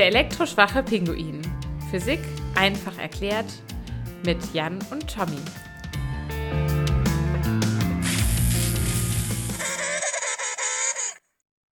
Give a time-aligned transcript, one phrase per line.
[0.00, 1.42] Der elektroschwache Pinguin.
[1.90, 2.20] Physik
[2.54, 3.62] einfach erklärt
[4.24, 5.36] mit Jan und Tommy.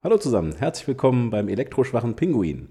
[0.05, 2.69] Hallo zusammen, herzlich willkommen beim elektroschwachen Pinguin.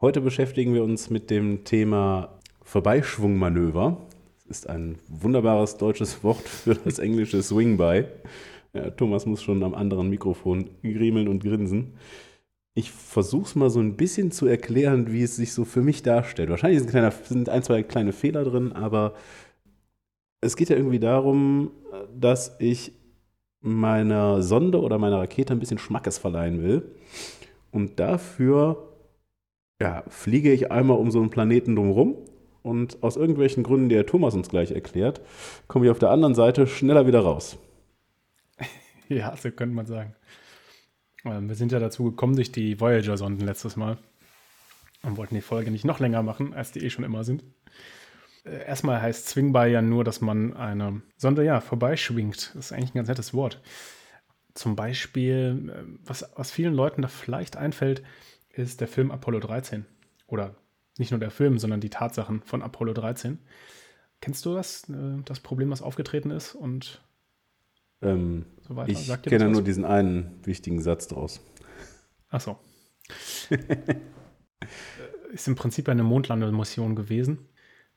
[0.00, 4.06] Heute beschäftigen wir uns mit dem Thema Vorbeischwungmanöver.
[4.46, 8.04] Das ist ein wunderbares deutsches Wort für das englische Swing-by.
[8.74, 11.94] Ja, Thomas muss schon am anderen Mikrofon griemeln und grinsen
[12.78, 16.04] ich versuche es mal so ein bisschen zu erklären, wie es sich so für mich
[16.04, 16.48] darstellt.
[16.48, 19.14] Wahrscheinlich sind, kleiner, sind ein, zwei kleine Fehler drin, aber
[20.40, 21.72] es geht ja irgendwie darum,
[22.16, 22.92] dass ich
[23.60, 26.94] meiner Sonde oder meiner Rakete ein bisschen Schmackes verleihen will.
[27.72, 28.92] Und dafür
[29.82, 32.14] ja, fliege ich einmal um so einen Planeten drumherum.
[32.62, 35.20] Und aus irgendwelchen Gründen, die Herr Thomas uns gleich erklärt,
[35.66, 37.58] komme ich auf der anderen Seite schneller wieder raus.
[39.10, 40.14] Ja, so könnte man sagen.
[41.24, 43.98] Ähm, wir sind ja dazu gekommen durch die Voyager-Sonden letztes Mal
[45.02, 47.44] und wollten die Folge nicht noch länger machen, als die eh schon immer sind.
[48.44, 52.52] Äh, erstmal heißt Swingby ja nur, dass man eine Sonde ja vorbeischwingt.
[52.54, 53.60] Das ist eigentlich ein ganz nettes Wort.
[54.54, 58.02] Zum Beispiel, äh, was, was vielen Leuten da vielleicht einfällt,
[58.50, 59.86] ist der Film Apollo 13.
[60.26, 60.54] Oder
[60.98, 63.38] nicht nur der Film, sondern die Tatsachen von Apollo 13.
[64.20, 67.02] Kennst du das, äh, das Problem, was aufgetreten ist und
[68.02, 68.90] ähm, so weiter.
[68.90, 71.40] Ich kenne nur diesen einen wichtigen Satz draus.
[72.30, 72.58] Ach so.
[75.32, 77.48] ist im Prinzip eine Mondlandemission gewesen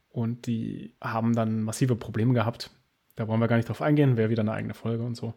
[0.09, 2.71] und die haben dann massive Probleme gehabt.
[3.15, 5.33] Da wollen wir gar nicht drauf eingehen, wäre wieder eine eigene Folge und so.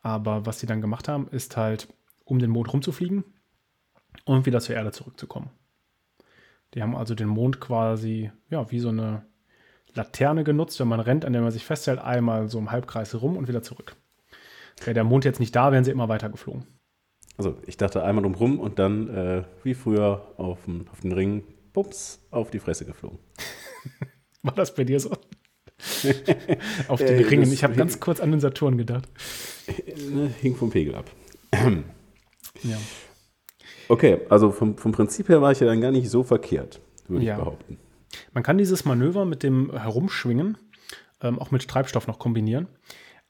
[0.00, 1.88] Aber was sie dann gemacht haben, ist halt,
[2.24, 3.24] um den Mond rumzufliegen
[4.24, 5.50] und wieder zur Erde zurückzukommen.
[6.74, 9.24] Die haben also den Mond quasi, ja, wie so eine
[9.94, 13.36] Laterne genutzt, wenn man rennt, an der man sich festhält, einmal so im Halbkreis rum
[13.36, 13.96] und wieder zurück.
[14.80, 16.66] Wäre der Mond jetzt nicht da, wären sie immer weiter geflogen.
[17.38, 21.44] Also ich dachte einmal drumherum und dann, äh, wie früher auf, dem, auf den Ring,
[21.72, 23.18] bums, auf die Fresse geflogen.
[24.42, 25.10] War das bei dir so?
[26.88, 27.52] auf den äh, Ringen.
[27.52, 29.08] Ich habe ganz kurz an den Saturn gedacht.
[30.10, 31.10] Ne, hing vom Pegel ab.
[32.62, 32.78] ja.
[33.88, 37.24] Okay, also vom, vom Prinzip her war ich ja dann gar nicht so verkehrt, würde
[37.24, 37.34] ja.
[37.34, 37.78] ich behaupten.
[38.32, 40.56] Man kann dieses Manöver mit dem Herumschwingen
[41.20, 42.68] ähm, auch mit Treibstoff noch kombinieren.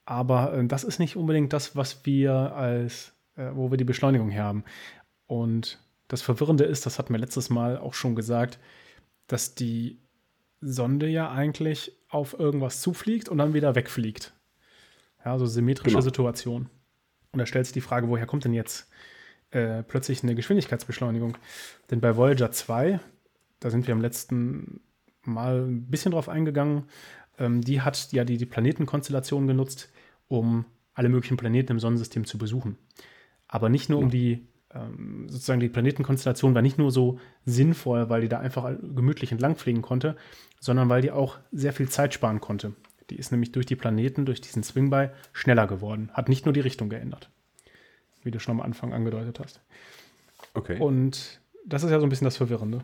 [0.07, 4.29] Aber äh, das ist nicht unbedingt das, was wir als, äh, wo wir die Beschleunigung
[4.29, 4.63] her haben.
[5.27, 8.57] Und das Verwirrende ist, das hatten wir letztes Mal auch schon gesagt,
[9.27, 9.99] dass die
[10.61, 14.33] Sonde ja eigentlich auf irgendwas zufliegt und dann wieder wegfliegt.
[15.25, 16.01] Ja, so symmetrische genau.
[16.01, 16.69] Situation.
[17.33, 18.89] Und da stellt sich die Frage, woher kommt denn jetzt
[19.51, 21.37] äh, plötzlich eine Geschwindigkeitsbeschleunigung?
[21.91, 23.01] Denn bei Voyager 2,
[23.59, 24.79] da sind wir im letzten
[25.23, 26.85] Mal ein bisschen drauf eingegangen.
[27.37, 29.91] Ähm, die hat ja die, die Planetenkonstellation genutzt,
[30.27, 32.77] um alle möglichen Planeten im Sonnensystem zu besuchen.
[33.47, 38.21] Aber nicht nur um die, ähm, sozusagen die Planetenkonstellation war nicht nur so sinnvoll, weil
[38.21, 40.17] die da einfach gemütlich entlangfliegen konnte,
[40.59, 42.73] sondern weil die auch sehr viel Zeit sparen konnte.
[43.09, 46.09] Die ist nämlich durch die Planeten, durch diesen Swingby schneller geworden.
[46.13, 47.29] Hat nicht nur die Richtung geändert.
[48.23, 49.61] Wie du schon am Anfang angedeutet hast.
[50.53, 50.77] Okay.
[50.79, 52.83] Und das ist ja so ein bisschen das Verwirrende.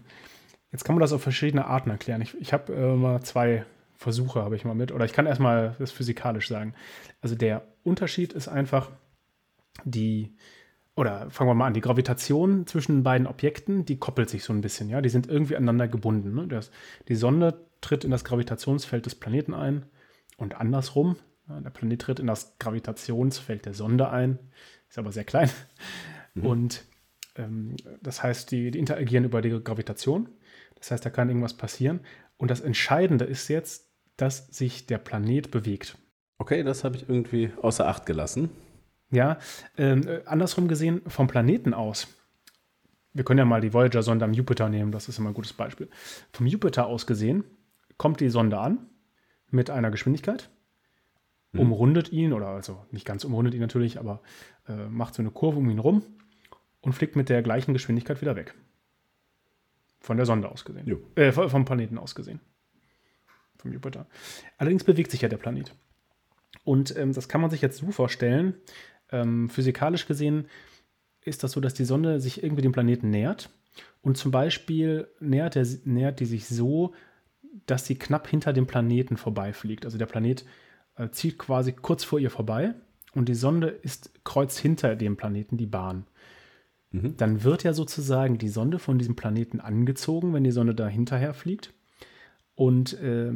[0.71, 2.21] Jetzt kann man das auf verschiedene Arten erklären.
[2.21, 3.65] Ich, ich habe äh, mal zwei
[3.95, 4.91] Versuche, habe ich mal mit.
[4.91, 6.73] Oder ich kann erstmal das physikalisch sagen.
[7.21, 8.91] Also der Unterschied ist einfach
[9.85, 10.35] die,
[10.95, 14.53] oder fangen wir mal an, die Gravitation zwischen den beiden Objekten, die koppelt sich so
[14.53, 15.01] ein bisschen, ja.
[15.01, 16.35] Die sind irgendwie aneinander gebunden.
[16.35, 16.47] Ne?
[16.47, 16.71] Das,
[17.07, 19.85] die Sonde tritt in das Gravitationsfeld des Planeten ein
[20.37, 21.15] und andersrum.
[21.49, 24.39] Ja, der Planet tritt in das Gravitationsfeld der Sonde ein,
[24.89, 25.49] ist aber sehr klein.
[26.35, 26.45] Mhm.
[26.45, 26.83] Und
[27.35, 30.29] ähm, das heißt, die, die interagieren über die Gravitation.
[30.75, 32.01] Das heißt, da kann irgendwas passieren.
[32.43, 35.97] Und das Entscheidende ist jetzt, dass sich der Planet bewegt.
[36.39, 38.49] Okay, das habe ich irgendwie außer Acht gelassen.
[39.11, 39.37] Ja,
[39.77, 42.05] ähm, äh, andersrum gesehen, vom Planeten aus.
[43.13, 45.87] Wir können ja mal die Voyager-Sonde am Jupiter nehmen, das ist immer ein gutes Beispiel.
[46.33, 47.45] Vom Jupiter aus gesehen
[47.95, 48.89] kommt die Sonde an
[49.49, 50.49] mit einer Geschwindigkeit,
[51.53, 51.61] hm.
[51.61, 54.21] umrundet ihn, oder also nicht ganz umrundet ihn natürlich, aber
[54.67, 56.03] äh, macht so eine Kurve um ihn rum
[56.81, 58.53] und fliegt mit der gleichen Geschwindigkeit wieder weg.
[60.03, 60.85] Von der Sonde aus gesehen.
[61.15, 62.41] Äh, vom Planeten aus gesehen.
[63.57, 64.05] Vom Jupiter.
[64.57, 65.73] Allerdings bewegt sich ja der Planet.
[66.65, 68.55] Und ähm, das kann man sich jetzt so vorstellen.
[69.11, 70.47] Ähm, physikalisch gesehen
[71.21, 73.49] ist das so, dass die Sonde sich irgendwie dem Planeten nähert.
[74.01, 76.93] Und zum Beispiel nähert, der, nähert die sich so,
[77.65, 79.85] dass sie knapp hinter dem Planeten vorbeifliegt.
[79.85, 80.45] Also der Planet
[80.97, 82.73] äh, zieht quasi kurz vor ihr vorbei
[83.13, 86.05] und die Sonde ist kreuz hinter dem Planeten die Bahn.
[86.93, 87.17] Mhm.
[87.17, 91.33] dann wird ja sozusagen die Sonde von diesem Planeten angezogen, wenn die Sonde da hinterher
[91.33, 91.73] fliegt.
[92.55, 93.33] Und äh,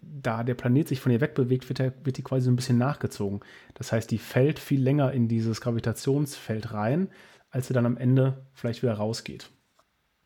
[0.00, 2.78] da der Planet sich von ihr wegbewegt, wird, er, wird die quasi so ein bisschen
[2.78, 3.40] nachgezogen.
[3.74, 7.08] Das heißt, die fällt viel länger in dieses Gravitationsfeld rein,
[7.50, 9.50] als sie dann am Ende vielleicht wieder rausgeht.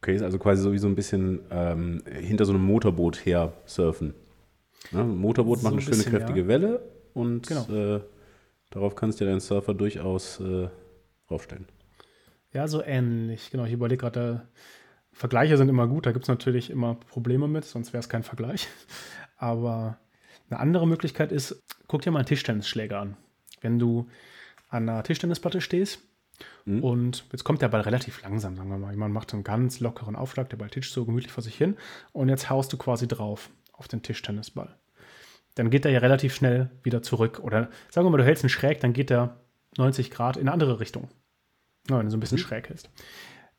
[0.00, 3.52] Okay, ist also quasi so wie so ein bisschen ähm, hinter so einem Motorboot her
[3.64, 4.14] surfen.
[4.90, 5.02] Ne?
[5.02, 6.48] Ein Motorboot So macht ein eine schöne, bisschen, kräftige ja.
[6.48, 6.82] Welle
[7.14, 7.66] und Genau.
[7.72, 8.00] äh,
[8.70, 10.68] darauf kannst du deinen Surfer durchaus äh,
[11.28, 11.66] draufstellen.
[12.52, 13.50] Ja, so ähnlich.
[13.50, 14.48] Genau, ich überlege gerade,
[15.12, 18.22] Vergleiche sind immer gut, da gibt es natürlich immer Probleme mit, sonst wäre es kein
[18.22, 18.68] Vergleich.
[19.36, 19.98] Aber
[20.50, 23.16] eine andere Möglichkeit ist, guck dir mal einen Tischtennisschläger an.
[23.60, 24.08] Wenn du
[24.68, 26.00] an einer Tischtennisplatte stehst
[26.64, 26.82] Mhm.
[26.82, 28.96] und jetzt kommt der Ball relativ langsam, sagen wir mal.
[28.96, 31.76] Man macht so einen ganz lockeren Aufschlag, der Ball tischt so gemütlich vor sich hin
[32.12, 34.76] und jetzt haust du quasi drauf auf den Tischtennisball.
[35.54, 37.40] Dann geht er ja relativ schnell wieder zurück.
[37.40, 39.40] Oder sagen wir mal, du hältst ihn schräg, dann geht er
[39.76, 41.08] 90 Grad in eine andere Richtung.
[41.90, 42.42] Ja, wenn du so ein bisschen Mhm.
[42.42, 42.90] schräg hältst.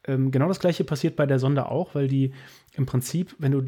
[0.05, 2.33] Ähm, genau das gleiche passiert bei der Sonde auch, weil die
[2.73, 3.63] im Prinzip, wenn du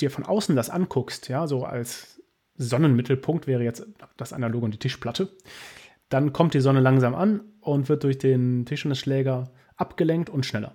[0.00, 2.22] dir von außen das anguckst, ja, so als
[2.56, 3.86] Sonnenmittelpunkt wäre jetzt
[4.16, 5.30] das Analoge und die Tischplatte,
[6.08, 10.74] dann kommt die Sonne langsam an und wird durch den Tischtennisschläger abgelenkt und schneller.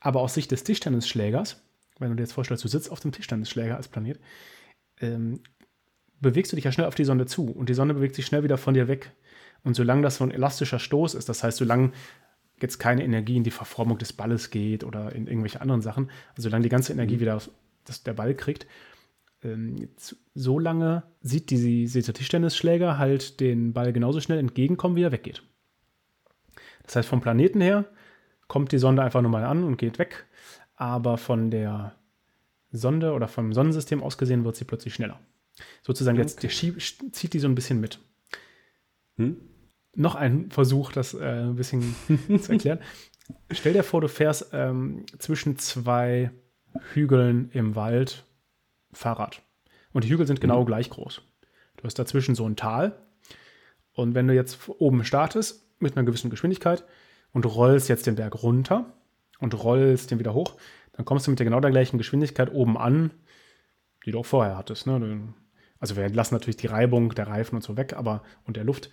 [0.00, 1.62] Aber aus Sicht des Tischtennisschlägers,
[1.98, 4.18] wenn du dir jetzt vorstellst, du sitzt auf dem Tischtennisschläger als Planet,
[5.00, 5.40] ähm,
[6.20, 8.44] bewegst du dich ja schnell auf die Sonne zu und die Sonne bewegt sich schnell
[8.44, 9.12] wieder von dir weg.
[9.64, 11.92] Und solange das so ein elastischer Stoß ist, das heißt, solange
[12.60, 16.42] jetzt keine Energie in die Verformung des Balles geht oder in irgendwelche anderen Sachen, also
[16.42, 17.40] solange die ganze Energie wieder
[17.84, 18.66] das, der Ball kriegt,
[19.42, 25.02] ähm, jetzt, so lange sieht die, dieser Tischtennisschläger halt den Ball genauso schnell entgegenkommen, wie
[25.02, 25.42] er weggeht.
[26.84, 27.86] Das heißt, vom Planeten her
[28.48, 30.26] kommt die Sonde einfach nur mal an und geht weg,
[30.76, 31.94] aber von der
[32.70, 35.20] Sonde oder vom Sonnensystem aus gesehen wird sie plötzlich schneller.
[35.82, 36.50] Sozusagen jetzt Okay.
[36.50, 36.80] schieb,
[37.14, 37.98] zieht die so ein bisschen mit.
[39.16, 39.36] Hm?
[39.94, 41.94] Noch ein Versuch, das äh, ein bisschen
[42.40, 42.78] zu erklären.
[43.50, 46.30] Stell dir vor, du fährst ähm, zwischen zwei
[46.92, 48.24] Hügeln im Wald
[48.92, 49.42] Fahrrad.
[49.92, 51.22] Und die Hügel sind genau gleich groß.
[51.76, 52.98] Du hast dazwischen so ein Tal.
[53.92, 56.84] Und wenn du jetzt oben startest mit einer gewissen Geschwindigkeit
[57.32, 58.92] und rollst jetzt den Berg runter
[59.38, 60.54] und rollst den wieder hoch,
[60.92, 63.10] dann kommst du mit der genau der gleichen Geschwindigkeit oben an,
[64.06, 64.86] die du auch vorher hattest.
[64.86, 65.34] Ne?
[65.78, 68.90] Also wir lassen natürlich die Reibung der Reifen und so weg, aber und der Luft.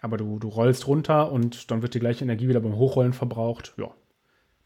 [0.00, 3.74] Aber du, du rollst runter und dann wird die gleiche Energie wieder beim Hochrollen verbraucht.
[3.76, 3.94] Ja,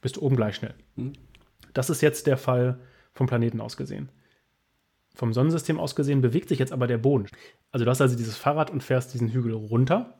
[0.01, 0.75] bist du oben gleich schnell.
[1.73, 2.79] Das ist jetzt der Fall
[3.13, 4.11] vom Planeten aus gesehen.
[5.15, 7.29] Vom Sonnensystem aus gesehen bewegt sich jetzt aber der Boden.
[7.71, 10.19] Also du hast also dieses Fahrrad und fährst diesen Hügel runter.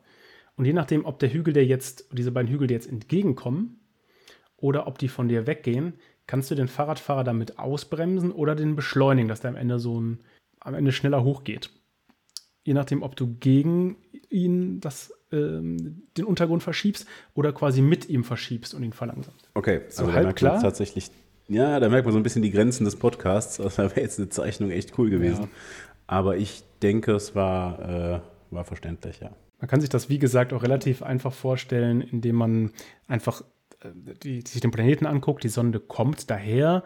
[0.55, 3.79] Und je nachdem, ob der Hügel dir jetzt, diese beiden Hügel dir jetzt entgegenkommen
[4.57, 9.27] oder ob die von dir weggehen, kannst du den Fahrradfahrer damit ausbremsen oder den beschleunigen,
[9.27, 10.19] dass der am Ende so ein,
[10.59, 11.69] am Ende schneller hochgeht.
[12.65, 13.95] Je nachdem, ob du gegen
[14.29, 19.49] ihn das, ähm, den Untergrund verschiebst oder quasi mit ihm verschiebst und ihn verlangsamst.
[19.53, 20.59] Okay, So also halb klar?
[20.59, 21.11] tatsächlich,
[21.47, 23.59] ja, da merkt man so ein bisschen die Grenzen des Podcasts.
[23.63, 25.43] Also da wäre jetzt eine Zeichnung echt cool gewesen.
[25.43, 25.49] Ja.
[26.07, 28.19] Aber ich denke, es war, äh,
[28.49, 29.31] war verständlich, ja.
[29.59, 32.71] Man kann sich das, wie gesagt, auch relativ einfach vorstellen, indem man
[33.07, 33.43] einfach
[33.81, 33.89] äh,
[34.23, 35.43] die, sich den Planeten anguckt.
[35.43, 36.83] Die Sonde kommt daher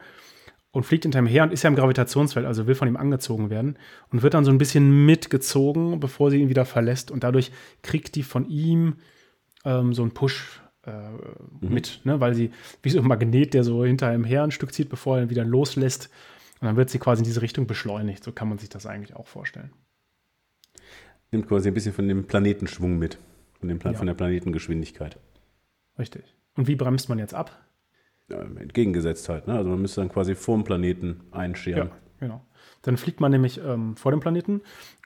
[0.71, 3.49] und fliegt hinter ihm her und ist ja im Gravitationsfeld, also will von ihm angezogen
[3.49, 3.77] werden
[4.11, 7.09] und wird dann so ein bisschen mitgezogen, bevor sie ihn wieder verlässt.
[7.11, 7.51] Und dadurch
[7.81, 8.97] kriegt die von ihm
[9.65, 10.91] ähm, so einen Push äh,
[11.59, 12.19] mit, ne?
[12.19, 12.51] weil sie
[12.83, 15.29] wie so ein Magnet, der so hinter ihm her ein Stück zieht, bevor er ihn
[15.29, 16.09] wieder loslässt.
[16.61, 18.23] Und dann wird sie quasi in diese Richtung beschleunigt.
[18.23, 19.71] So kann man sich das eigentlich auch vorstellen.
[21.31, 23.17] Nimmt quasi ein bisschen von dem Planetenschwung mit.
[23.59, 23.97] Von, dem Pla Ja.
[23.97, 25.17] von der Planetengeschwindigkeit.
[25.97, 26.23] Richtig.
[26.55, 27.65] Und wie bremst man jetzt ab?
[28.29, 29.47] Ja, entgegengesetzt halt.
[29.47, 29.55] Ne?
[29.55, 31.87] Also man müsste dann quasi vorm Planeten einscheren.
[31.89, 32.41] Ja, genau.
[32.83, 34.61] Dann fliegt man nämlich ähm, vor dem Planeten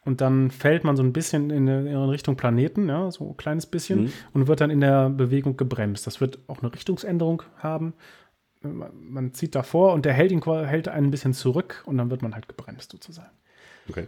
[0.06, 3.38] und dann fällt man so ein bisschen in, eine- in Richtung Planeten, ja, so ein
[3.38, 4.12] kleines bisschen, Mhm.
[4.34, 6.06] und wird dann in der Bewegung gebremst.
[6.06, 7.94] Das wird auch eine Richtungsänderung haben.
[8.62, 12.10] Man, man zieht davor und der hält ihn hält einen ein bisschen zurück und dann
[12.12, 13.32] wird man halt gebremst sozusagen.
[13.90, 14.08] Okay.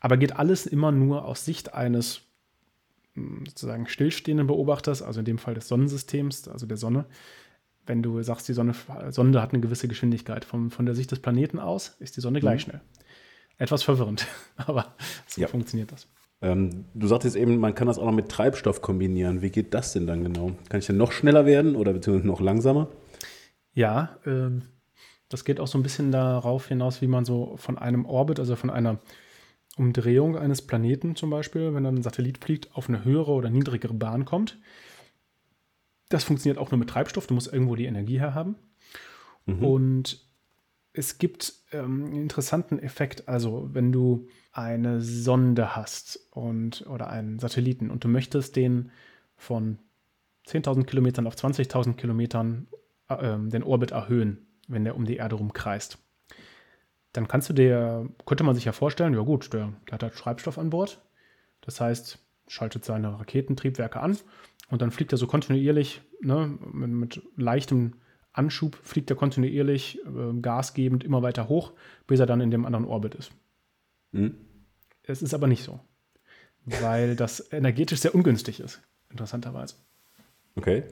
[0.00, 2.22] Aber geht alles immer nur aus Sicht eines
[3.14, 7.04] mh, sozusagen stillstehenden Beobachters, also in dem Fall des Sonnensystems, also der Sonne.
[7.86, 8.74] Wenn du sagst, die Sonne,
[9.10, 10.44] Sonde hat eine gewisse Geschwindigkeit.
[10.44, 12.80] Von, von der Sicht des Planeten aus ist die Sonne gleich schnell.
[13.58, 14.26] Etwas verwirrend,
[14.56, 14.94] aber
[15.26, 15.48] so Ja.
[15.48, 16.08] funktioniert das.
[16.42, 19.42] Ähm, du sagtest eben, man kann das auch noch mit Treibstoff kombinieren.
[19.42, 20.52] Wie geht das denn dann genau?
[20.68, 22.88] Kann ich dann noch schneller werden oder beziehungsweise noch langsamer?
[23.72, 24.62] Ja, ähm,
[25.28, 28.56] das geht auch so ein bisschen darauf hinaus, wie man so von einem Orbit, also
[28.56, 28.98] von einer
[29.76, 33.94] Umdrehung eines Planeten zum Beispiel, wenn dann ein Satellit fliegt, auf eine höhere oder niedrigere
[33.94, 34.58] Bahn kommt.
[36.14, 37.26] Das funktioniert auch nur mit Treibstoff.
[37.26, 38.54] Du musst irgendwo die Energie herhaben.
[39.64, 40.24] Und
[40.92, 43.28] es gibt ähm, einen interessanten Effekt.
[43.28, 48.92] Also, wenn du eine Sonde hast und, oder einen Satelliten und du möchtest den
[49.36, 49.80] von
[50.46, 52.68] 10.000 Kilometern auf 20.000 Kilometern
[53.08, 55.98] äh, ähm, den Orbit erhöhen, wenn der um die Erde rumkreist.
[57.12, 60.14] Dann kannst du dir, könnte man sich ja vorstellen, ja gut, der, der hat halt
[60.14, 61.02] Treibstoff an Bord.
[61.60, 64.16] Das heißt, schaltet seine Raketentriebwerke an
[64.68, 67.94] und dann fliegt er so kontinuierlich ne, mit, mit leichtem
[68.32, 71.72] Anschub fliegt er kontinuierlich äh, gasgebend immer weiter hoch,
[72.06, 73.30] bis er dann in dem anderen Orbit ist.
[74.10, 74.34] Mhm.
[75.04, 75.80] Es ist aber nicht so,
[76.64, 79.76] weil das energetisch sehr ungünstig ist, interessanterweise.
[80.56, 80.82] Okay.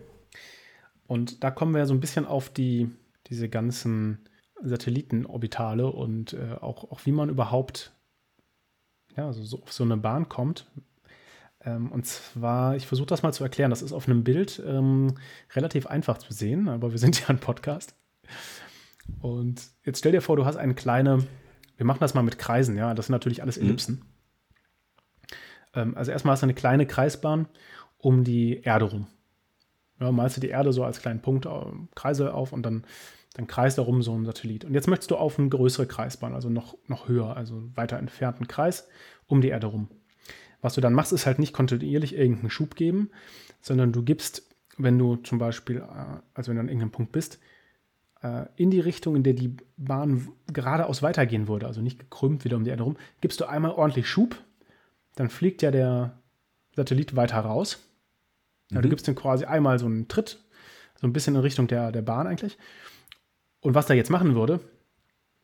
[1.06, 2.90] Und da kommen wir so ein bisschen auf die,
[3.26, 4.20] diese ganzen
[4.62, 7.92] Satellitenorbitale und äh, auch, auch wie man überhaupt
[9.16, 10.66] ja, also so auf so eine Bahn kommt.
[11.64, 13.70] Ähm, und zwar, ich versuche das mal zu erklären.
[13.70, 15.14] Das ist auf einem Bild ähm,
[15.54, 17.94] relativ einfach zu sehen, aber wir sind ja ein Podcast.
[19.20, 21.26] Und jetzt stell dir vor, du hast eine kleine,
[21.76, 23.96] wir machen das mal mit Kreisen, ja, das sind natürlich alles Ellipsen.
[23.96, 24.02] Mhm.
[25.74, 27.46] Ähm, also erstmal hast du eine kleine Kreisbahn
[27.98, 29.06] um die Erde rum.
[30.00, 31.50] Ja, malst du die Erde so als kleinen Punkt, äh,
[31.94, 32.84] Kreise auf und dann,
[33.34, 34.64] dann kreist darum so ein Satellit.
[34.64, 38.48] Und jetzt möchtest du auf eine größere Kreisbahn, also noch, noch höher, also weiter entfernten
[38.48, 38.88] Kreis
[39.26, 39.88] um die Erde rum.
[40.62, 43.10] Was du dann machst, ist halt nicht kontinuierlich irgendeinen Schub geben,
[43.60, 47.38] sondern du gibst, wenn du zum Beispiel, äh, also wenn du an irgendeinem Punkt bist,
[48.22, 52.56] äh, in die Richtung, in der die Bahn geradeaus weitergehen würde, also nicht gekrümmt wieder
[52.56, 54.36] um die Erde rum, gibst du einmal ordentlich Schub,
[55.16, 56.18] dann fliegt ja der
[56.74, 57.78] Satellit weiter raus
[58.72, 58.82] ja, mhm.
[58.82, 60.38] Du gibst ihm quasi einmal so einen Tritt,
[60.96, 62.58] so ein bisschen in Richtung der, der Bahn eigentlich.
[63.60, 64.60] Und was er jetzt machen würde,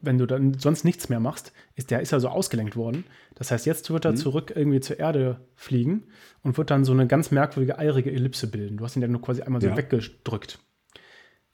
[0.00, 3.04] wenn du dann sonst nichts mehr machst, ist der ist ja so ausgelenkt worden.
[3.34, 4.16] Das heißt, jetzt wird er mhm.
[4.16, 6.04] zurück irgendwie zur Erde fliegen
[6.42, 8.76] und wird dann so eine ganz merkwürdige, eirige Ellipse bilden.
[8.76, 9.76] Du hast ihn ja nur quasi einmal so ja.
[9.76, 10.60] weggedrückt.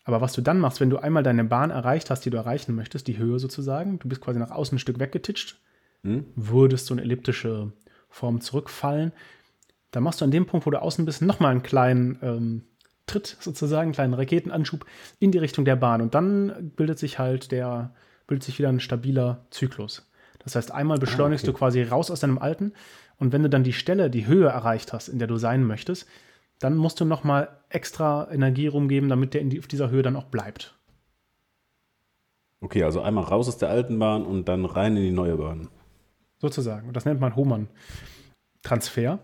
[0.04, 2.74] Aber was du dann machst, wenn du einmal deine Bahn erreicht hast, die du erreichen
[2.74, 5.58] möchtest, die Höhe sozusagen, du bist quasi nach außen ein Stück weggetitscht,
[6.02, 6.26] mhm.
[6.36, 7.72] würdest so eine elliptische
[8.10, 9.12] Form zurückfallen,
[9.90, 12.62] dann machst du an dem Punkt, wo du außen bist, nochmal einen kleinen ähm,
[13.06, 14.84] Tritt sozusagen, einen kleinen Raketenanschub
[15.18, 16.02] in die Richtung der Bahn.
[16.02, 17.94] Und dann bildet sich halt der,
[18.26, 20.10] bildet sich wieder ein stabiler Zyklus.
[20.38, 21.52] Das heißt, einmal beschleunigst ah, okay.
[21.52, 22.72] du quasi raus aus deinem alten
[23.18, 26.06] und wenn du dann die Stelle, die Höhe erreicht hast, in der du sein möchtest,
[26.58, 30.26] dann musst du nochmal extra Energie rumgeben, damit der die, auf dieser Höhe dann auch
[30.26, 30.78] bleibt.
[32.60, 35.68] Okay, also einmal raus aus der alten Bahn und dann rein in die neue Bahn.
[36.38, 36.88] Sozusagen.
[36.88, 39.18] Und das nennt man Hohmann-Transfer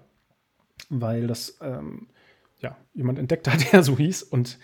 [0.88, 2.08] weil das ähm,
[2.58, 4.22] ja, jemand entdeckt hat, der so hieß.
[4.22, 4.58] Und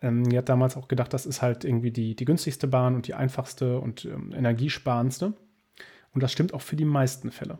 [0.00, 3.06] ähm, die hat damals auch gedacht, das ist halt irgendwie die, die günstigste Bahn und
[3.06, 5.34] die einfachste und ähm, energiesparendste.
[6.12, 7.58] Und das stimmt auch für die meisten Fälle.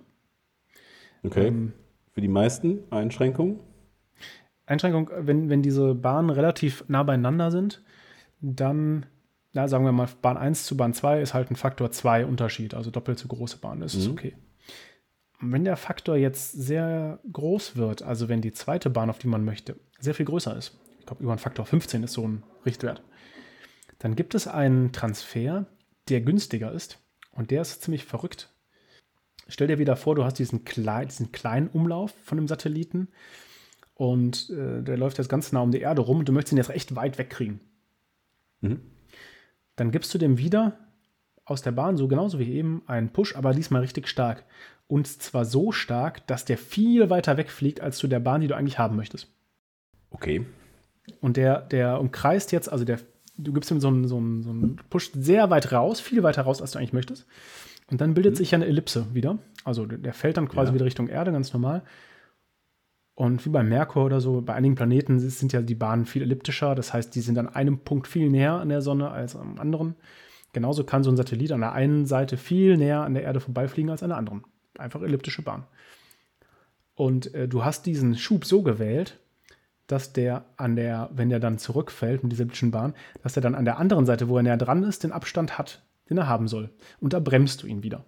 [1.23, 1.49] Okay.
[1.49, 1.73] Ähm,
[2.13, 3.61] für die meisten Einschränkungen?
[4.67, 7.83] Einschränkung, wenn, wenn diese Bahnen relativ nah beieinander sind,
[8.41, 9.07] dann,
[9.53, 12.75] na, sagen wir mal, Bahn 1 zu Bahn 2 ist halt ein Faktor 2 Unterschied,
[12.75, 14.01] also doppelt so große Bahn, das mhm.
[14.01, 14.35] ist okay
[15.41, 19.45] wenn der Faktor jetzt sehr groß wird, also wenn die zweite Bahn, auf die man
[19.45, 23.03] möchte, sehr viel größer ist, glaube über einen Faktor 15 ist so ein Richtwert,
[23.99, 25.67] dann gibt es einen Transfer,
[26.09, 27.01] der günstiger ist
[27.33, 28.55] und der ist ziemlich verrückt.
[29.49, 33.09] Stell dir wieder vor, du hast diesen, Kle diesen kleinen Umlauf von dem Satelliten
[33.95, 36.59] und äh, der läuft jetzt ganz nah um die Erde rum und du möchtest ihn
[36.59, 37.61] jetzt echt weit wegkriegen.
[38.61, 38.83] Mhm.
[39.77, 40.79] Dann gibst du dem wieder
[41.45, 44.45] aus der Bahn, so genauso wie eben, einen Push, aber diesmal richtig stark.
[44.87, 48.57] Und zwar so stark, dass der viel weiter wegfliegt als zu der Bahn, die du
[48.57, 49.33] eigentlich haben möchtest.
[50.11, 50.45] Okay.
[51.21, 52.99] Und der, der umkreist jetzt, also der,
[53.37, 56.43] du gibst ihm so einen, so, einen, so einen Push sehr weit raus, viel weiter
[56.43, 57.27] raus, als du eigentlich möchtest.
[57.91, 58.37] Und dann bildet mhm.
[58.37, 59.39] sich ja eine Ellipse wieder.
[59.65, 60.75] Also der fällt dann quasi ja.
[60.75, 61.83] wieder Richtung Erde, ganz normal.
[63.15, 66.75] Und wie bei Merkur oder so, bei einigen Planeten sind ja die Bahnen viel elliptischer.
[66.75, 69.97] Das heißt, die sind an einem Punkt viel näher an der Sonne als am anderen.
[70.53, 73.91] Genauso kann so ein Satellit an der einen Seite viel näher an der Erde vorbeifliegen
[73.91, 74.45] als an der anderen
[74.79, 75.65] einfach elliptische Bahn.
[76.95, 79.19] Und äh, du hast diesen Schub so gewählt,
[79.89, 83.65] dass der an der, wenn der dann zurückfällt mit dieser Bahn, dass er dann an
[83.65, 86.71] der anderen Seite, wo er näher dran ist, den Abstand hat, den er haben soll.
[87.01, 88.05] Und da bremst du ihn wieder.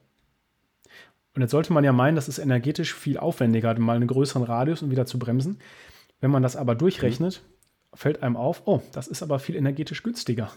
[1.35, 4.83] Und jetzt sollte man ja meinen, das ist energetisch viel aufwendiger, mal einen größeren Radius
[4.83, 5.59] und wieder zu bremsen.
[6.21, 7.43] Wenn man das aber durchrechnet,
[7.95, 10.51] fällt einem auf, oh, das ist aber viel energetisch günstiger.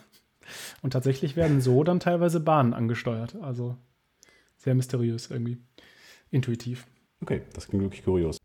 [0.81, 3.35] Und tatsächlich werden so dann teilweise Bahnen angesteuert.
[3.41, 3.77] Also
[4.57, 5.57] sehr mysteriös irgendwie
[6.31, 6.85] intuitiv.
[7.21, 8.42] Okay, das klingt wirklich kurios.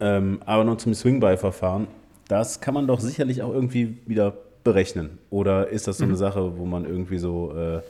[0.00, 1.88] Ähm, aber noch zum Swing-By-Verfahren.
[2.28, 5.18] Das kann man doch sicherlich auch irgendwie wieder berechnen.
[5.30, 6.18] Oder ist das so eine mhm.
[6.18, 7.80] Sache, wo man irgendwie so äh,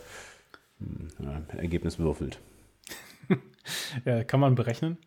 [1.20, 2.38] ja, Ergebnis würfelt?
[4.04, 4.98] ja, kann man berechnen.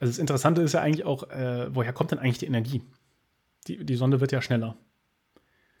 [0.00, 2.82] Also das Interessante ist ja eigentlich auch, äh, woher kommt denn eigentlich die Energie?
[3.66, 4.76] Die, die Sonde wird ja schneller.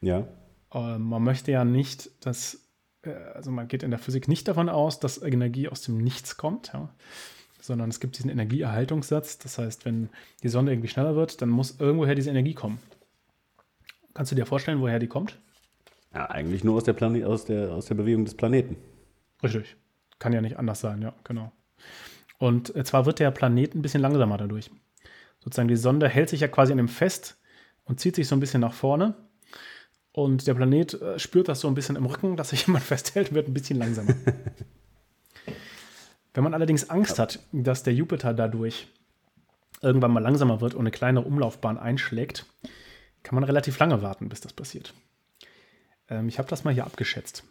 [0.00, 0.26] Ja.
[0.74, 2.68] Äh, man möchte ja nicht, dass,
[3.02, 6.36] äh, also man geht in der Physik nicht davon aus, dass Energie aus dem Nichts
[6.36, 6.72] kommt.
[6.74, 6.90] Ja
[7.60, 9.38] sondern es gibt diesen Energieerhaltungssatz.
[9.38, 10.08] Das heißt, wenn
[10.42, 12.78] die Sonne irgendwie schneller wird, dann muss irgendwoher diese Energie kommen.
[14.14, 15.38] Kannst du dir vorstellen, woher die kommt?
[16.14, 18.76] Ja, eigentlich nur aus der, Plane aus der, aus der Bewegung des Planeten.
[19.42, 19.76] Richtig.
[20.18, 21.52] Kann ja nicht anders sein, ja, genau.
[22.38, 24.70] Und äh, zwar wird der Planet ein bisschen langsamer dadurch.
[25.40, 27.38] Sozusagen die Sonde hält sich ja quasi an dem fest
[27.84, 29.14] und zieht sich so ein bisschen nach vorne.
[30.12, 33.34] Und der Planet äh, spürt das so ein bisschen im Rücken, dass sich jemand festhält,
[33.34, 34.14] wird ein bisschen langsamer.
[36.38, 38.86] Wenn man allerdings Angst hat, dass der Jupiter dadurch
[39.82, 42.46] irgendwann mal langsamer wird und eine kleine Umlaufbahn einschlägt,
[43.24, 44.94] kann man relativ lange warten, bis das passiert.
[46.08, 47.42] Ähm, ich habe das mal hier abgeschätzt.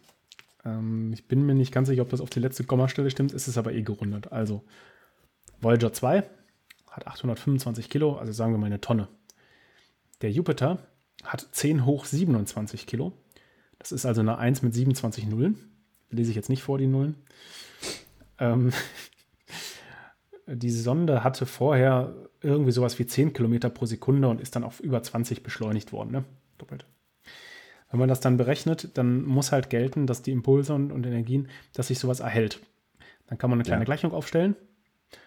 [0.64, 3.46] Ähm, ich bin mir nicht ganz sicher, ob das auf die letzte Kommastelle stimmt, ist
[3.46, 4.32] es aber eh gerundet.
[4.32, 4.64] Also
[5.60, 6.22] Voyager 2
[6.90, 9.08] hat 825 Kilo, also sagen wir mal eine Tonne.
[10.22, 10.78] Der Jupiter
[11.24, 13.12] hat 10 hoch 27 Kilo.
[13.78, 15.58] Das ist also eine 1 mit 27 Nullen.
[16.08, 17.16] Lese ich jetzt nicht vor, die Nullen.
[18.38, 18.72] Ähm,
[20.46, 24.80] die Sonde hatte vorher irgendwie sowas wie 10 Kilometer pro Sekunde und ist dann auf
[24.80, 26.12] über 20 beschleunigt worden.
[26.12, 26.24] Ne?
[26.58, 26.86] Doppelt.
[27.90, 31.48] Wenn man das dann berechnet, dann muss halt gelten, dass die Impulse und, und Energien,
[31.72, 32.60] dass sich sowas erhält.
[33.26, 33.86] Dann kann man eine kleine ja.
[33.86, 34.56] Gleichung aufstellen.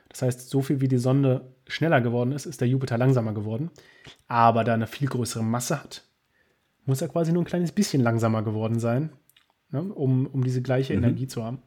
[0.10, 3.72] Das heißt, so viel wie die Sonde schneller geworden ist, ist der Jupiter langsamer geworden.
[4.28, 6.04] Aber da er eine viel größere Masse hat,
[6.86, 9.12] muss er quasi nur ein kleines bisschen langsamer geworden sein,
[9.70, 11.04] ne, um, um diese gleiche mhm.
[11.04, 11.62] Energie zu haben.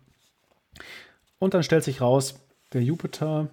[1.45, 2.41] Und dann stellt sich raus,
[2.73, 3.51] der Jupiter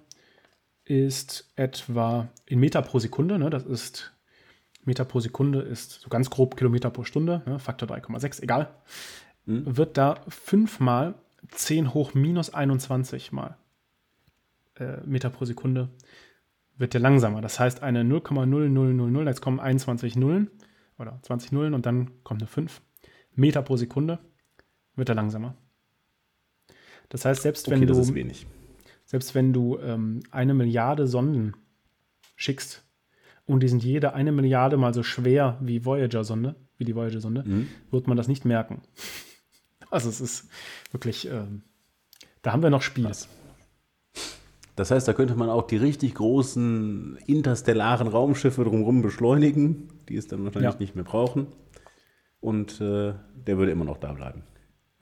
[0.86, 4.14] ist etwa in Meter pro Sekunde, ne, das ist
[4.82, 8.70] Meter pro Sekunde ist so ganz grob Kilometer pro Stunde, ne, Faktor 3,6, egal,
[9.44, 9.76] mhm.
[9.76, 11.16] wird da fünfmal
[11.48, 13.58] 10 hoch minus 21 mal
[14.76, 15.90] äh, Meter pro Sekunde
[16.78, 17.42] wird der langsamer.
[17.42, 20.50] Das heißt, eine 0,0000, jetzt kommen 21 Nullen
[20.98, 22.80] oder 20 Nullen und dann kommt eine 5
[23.34, 24.18] Meter pro Sekunde,
[24.96, 25.56] wird er langsamer.
[27.12, 28.32] Das heißt, selbst okay, wenn du
[29.04, 31.54] selbst wenn du ähm, eine Milliarde Sonden
[32.36, 32.82] schickst
[33.44, 37.68] und die sind jede eine Milliarde mal so schwer wie Voyager-Sonde, wie die Voyager-Sonde, mhm.
[37.90, 38.80] wird man das nicht merken.
[39.90, 40.48] Also es ist
[40.90, 41.64] wirklich, ähm,
[42.40, 43.04] da haben wir noch Spiel.
[43.04, 43.28] Was?
[44.74, 50.28] Das heißt, da könnte man auch die richtig großen interstellaren Raumschiffe drumherum beschleunigen, die es
[50.28, 50.78] dann wahrscheinlich ja.
[50.78, 51.48] nicht mehr brauchen.
[52.40, 54.44] Und äh, der würde immer noch da bleiben.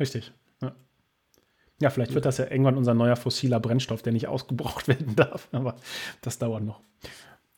[0.00, 0.32] Richtig.
[1.80, 5.48] Ja, vielleicht wird das ja irgendwann unser neuer fossiler Brennstoff, der nicht ausgebraucht werden darf.
[5.52, 5.76] Aber
[6.20, 6.80] das dauert noch.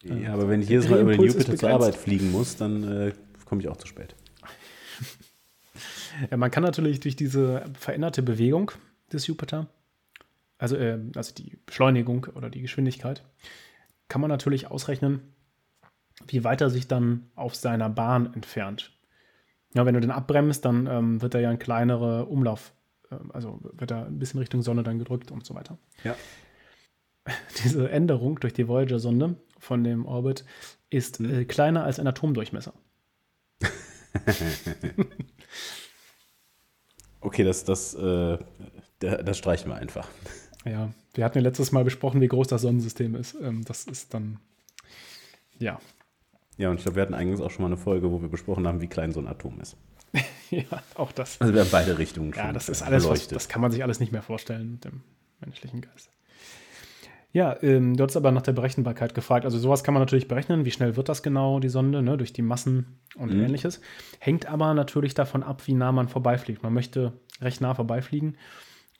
[0.04, 3.12] Ja, aber wenn ich jedes Mal über den Jupiter zur Arbeit fliegen muss, dann äh,
[3.44, 4.14] komme ich auch zu spät.
[6.30, 8.70] Ja, man kann natürlich durch diese veränderte Bewegung
[9.10, 9.66] des Jupiter
[10.62, 13.24] also, äh, also die Beschleunigung oder die Geschwindigkeit,
[14.08, 15.34] kann man natürlich ausrechnen,
[16.28, 18.96] wie weit er sich dann auf seiner Bahn entfernt.
[19.74, 22.72] Ja, wenn du den abbremst, dann ähm, wird er ja ein kleinere Umlauf,
[23.32, 25.78] also wird er ein bisschen Richtung Sonne dann gedrückt und so weiter.
[26.04, 26.16] Ja.
[27.64, 30.44] Diese Änderung durch die Voyager-Sonde von dem Orbit
[30.90, 31.40] ist hm.
[31.40, 32.74] äh, kleiner als ein Atomdurchmesser.
[37.20, 38.38] okay, das, das, äh,
[38.98, 40.08] das streichen wir einfach.
[40.64, 43.34] Ja, wir hatten ja letztes Mal besprochen, wie groß das Sonnensystem ist.
[43.40, 44.38] Ähm, das ist dann,
[45.58, 45.80] ja.
[46.58, 48.66] Ja, und ich glaube, wir hatten eigentlich auch schon mal eine Folge, wo wir besprochen
[48.66, 49.76] haben, wie klein so ein Atom ist.
[50.50, 51.40] ja, auch das.
[51.40, 52.42] Also wir haben beide Richtungen schon.
[52.42, 55.02] Ja, das ist alles, was, das kann man sich alles nicht mehr vorstellen mit dem
[55.40, 56.10] menschlichen Geist.
[57.32, 59.46] Ja, ähm, du hast aber nach der Berechenbarkeit gefragt.
[59.46, 60.66] Also sowas kann man natürlich berechnen.
[60.66, 63.44] Wie schnell wird das genau, die Sonde, ne, durch die Massen und mhm.
[63.44, 63.80] ähnliches.
[64.18, 66.62] Hängt aber natürlich davon ab, wie nah man vorbeifliegt.
[66.62, 68.36] Man möchte recht nah vorbeifliegen.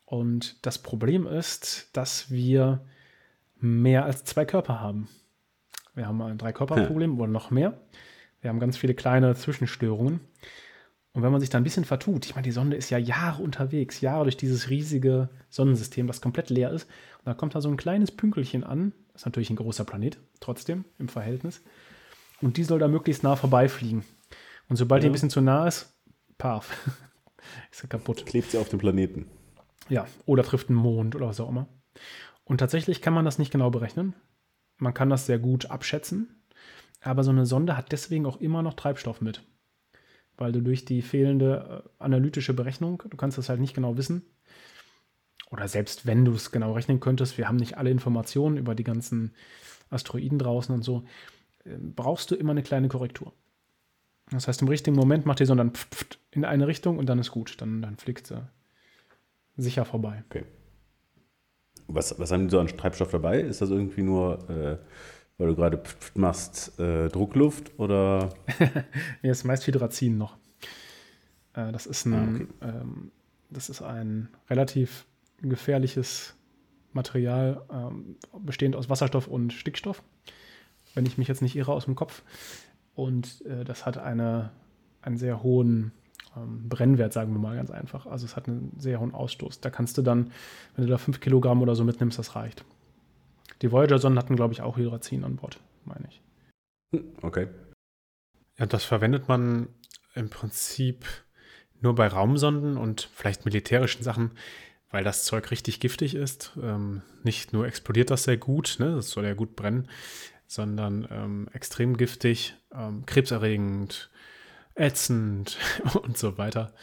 [0.07, 2.81] Und das Problem ist, dass wir
[3.61, 5.09] mehr als zwei Körper haben.
[5.95, 7.79] Wir haben ein Drei-Körper-Problem oder noch mehr.
[8.41, 10.21] Wir haben ganz viele kleine Zwischenstörungen.
[11.15, 13.43] Und wenn man sich da ein bisschen vertut, ich meine, die Sonde ist ja Jahre
[13.43, 16.85] unterwegs, Jahre durch dieses riesige Sonnensystem, das komplett leer ist.
[17.19, 18.93] Und da kommt da so ein kleines Pünkelchen an.
[19.13, 21.63] Das ist natürlich ein großer Planet, trotzdem im Verhältnis.
[22.41, 24.05] Und die soll da möglichst nah vorbeifliegen.
[24.69, 25.07] Und sobald ja.
[25.07, 25.95] die ein bisschen zu nah ist,
[26.39, 26.89] paf,
[27.71, 28.25] ist sie kaputt.
[28.25, 29.27] Klebt sie auf dem Planeten.
[29.91, 31.69] Ja, oder trifft einen Mond oder was auch immer.
[32.45, 34.15] Und tatsächlich kann man das nicht genau berechnen.
[34.79, 36.43] Man kann das sehr gut abschätzen.
[37.03, 39.43] Aber so eine Sonde hat deswegen auch immer noch Treibstoff mit.
[40.37, 44.23] Weil du durch die fehlende äh, analytische Berechnung, du kannst das halt nicht genau wissen.
[45.51, 48.85] Oder selbst wenn du es genau rechnen könntest, wir haben nicht alle Informationen über die
[48.85, 49.35] ganzen
[49.91, 51.05] Asteroiden draußen und so,
[51.65, 53.33] äh, brauchst du immer eine kleine Korrektur.
[54.31, 55.73] Das heißt, im richtigen Moment macht die Sonde dann
[56.31, 57.61] in eine Richtung und dann ist gut.
[57.61, 58.47] Dann, dann fliegt sie
[59.57, 60.25] sicher vorbei.
[60.31, 60.45] Okay.
[61.89, 63.41] Was, was haben die so an Treibstoff dabei?
[63.41, 64.79] Ist das irgendwie nur, äh,
[65.39, 65.83] weil du gerade
[66.15, 68.31] machst, äh, Druckluft oder?
[69.23, 70.37] nee, es ist meist Hydrazin noch.
[71.55, 72.47] Äh, das, ist ein, ah, okay.
[72.63, 73.11] ähm,
[73.51, 75.07] das ist ein relativ
[75.41, 76.35] gefährliches
[76.93, 80.03] Material, ähm, bestehend aus Wasserstoff und Stickstoff,
[80.95, 82.23] wenn ich mich jetzt nicht irre aus dem Kopf.
[82.95, 84.51] Und äh, das hat eine,
[85.01, 85.93] einen sehr hohen
[86.37, 88.07] ähm, Brennwert, sagen wir mal ganz einfach.
[88.07, 89.61] Also es hat einen sehr hohen Ausstoß.
[89.61, 90.31] Da kannst du dann,
[90.77, 92.65] wenn du da 5 Kilogramm oder so mitnimmst, das reicht.
[93.63, 96.21] Die Voyager-Sonden hatten, glaube ich, auch Hydrazin an Bord, meine ich.
[97.23, 97.49] Okay.
[98.59, 99.69] Ja, das verwendet man
[100.15, 101.07] im Prinzip
[101.81, 104.33] nur bei Raumsonden und vielleicht militärischen Sachen,
[104.91, 106.53] weil das Zeug richtig giftig ist.
[106.63, 109.89] Ähm, nicht nur explodiert das sehr gut, ne, das soll ja gut brennen,
[110.47, 114.11] sondern ähm, extrem giftig, ähm, krebserregend,
[114.75, 115.57] ätzend
[116.03, 116.75] und so weiter.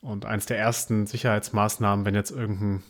[0.00, 2.82] Und eins der ersten Sicherheitsmaßnahmen, wenn jetzt irgendein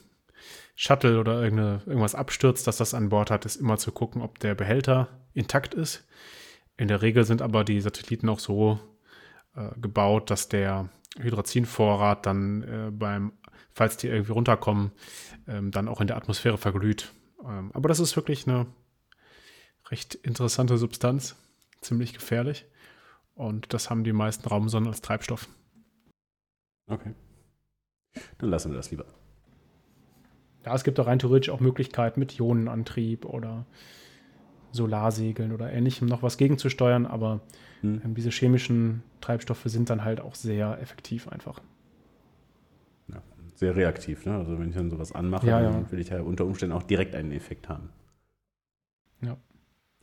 [0.75, 4.55] Shuttle oder irgendwas abstürzt, dass das an Bord hat, ist immer zu gucken, ob der
[4.55, 6.07] Behälter intakt ist.
[6.77, 8.81] In der Regel sind aber die Satelliten auch so
[9.55, 13.33] äh, gebaut, dass der Hydrazinvorrat dann äh, beim,
[13.71, 14.93] falls die irgendwie runterkommen,
[15.47, 17.13] ähm, dann auch in der Atmosphäre verglüht.
[17.45, 18.67] Ähm, aber das ist wirklich eine
[19.91, 21.37] recht interessante Substanz,
[21.81, 22.65] ziemlich gefährlich.
[23.35, 25.49] Und das haben die meisten Raumsonnen als Treibstoff.
[26.87, 27.15] Okay.
[28.39, 29.07] Dann lassen wir das lieber.
[30.65, 33.67] Ja, es gibt auch rein theoretisch auch Möglichkeiten mit Ionenantrieb oder
[34.71, 37.41] Solarsegeln oder ähnlichem noch was gegenzusteuern, aber
[37.81, 38.01] hm.
[38.05, 41.61] ähm, diese chemischen Treibstoffe sind dann halt auch sehr effektiv einfach.
[43.09, 43.23] Ja,
[43.55, 44.37] sehr reaktiv, ne?
[44.37, 47.15] Also wenn ich dann sowas anmache, ja, dann will ich ja unter Umständen auch direkt
[47.15, 47.91] einen Effekt haben.
[49.21, 49.37] Ja.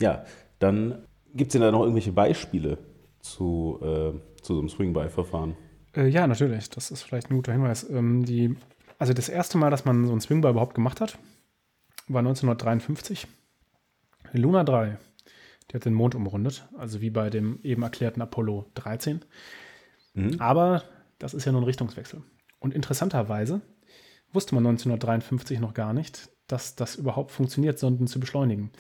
[0.02, 0.26] Ja,
[0.60, 2.78] dann gibt es denn da noch irgendwelche Beispiele
[3.22, 5.56] zu, äh, zu so einem Swing-By-Verfahren?
[5.96, 6.70] Äh, ja, natürlich.
[6.70, 7.90] Das ist vielleicht ein guter Hinweis.
[7.90, 8.56] Ähm, die,
[9.00, 11.18] also das erste Mal, dass man so einen Swing-By überhaupt gemacht hat,
[12.08, 13.28] war 1953.
[14.34, 14.98] Luna 3,
[15.70, 19.22] die hat den Mond umrundet, also wie bei dem eben erklärten Apollo 13.
[20.14, 20.40] Mhm.
[20.40, 20.84] Aber
[21.18, 22.22] das ist ja nur ein Richtungswechsel.
[22.60, 23.62] Und interessanterweise
[24.34, 28.72] wusste man 1953 noch gar nicht, dass das überhaupt funktioniert, Sonden zu beschleunigen.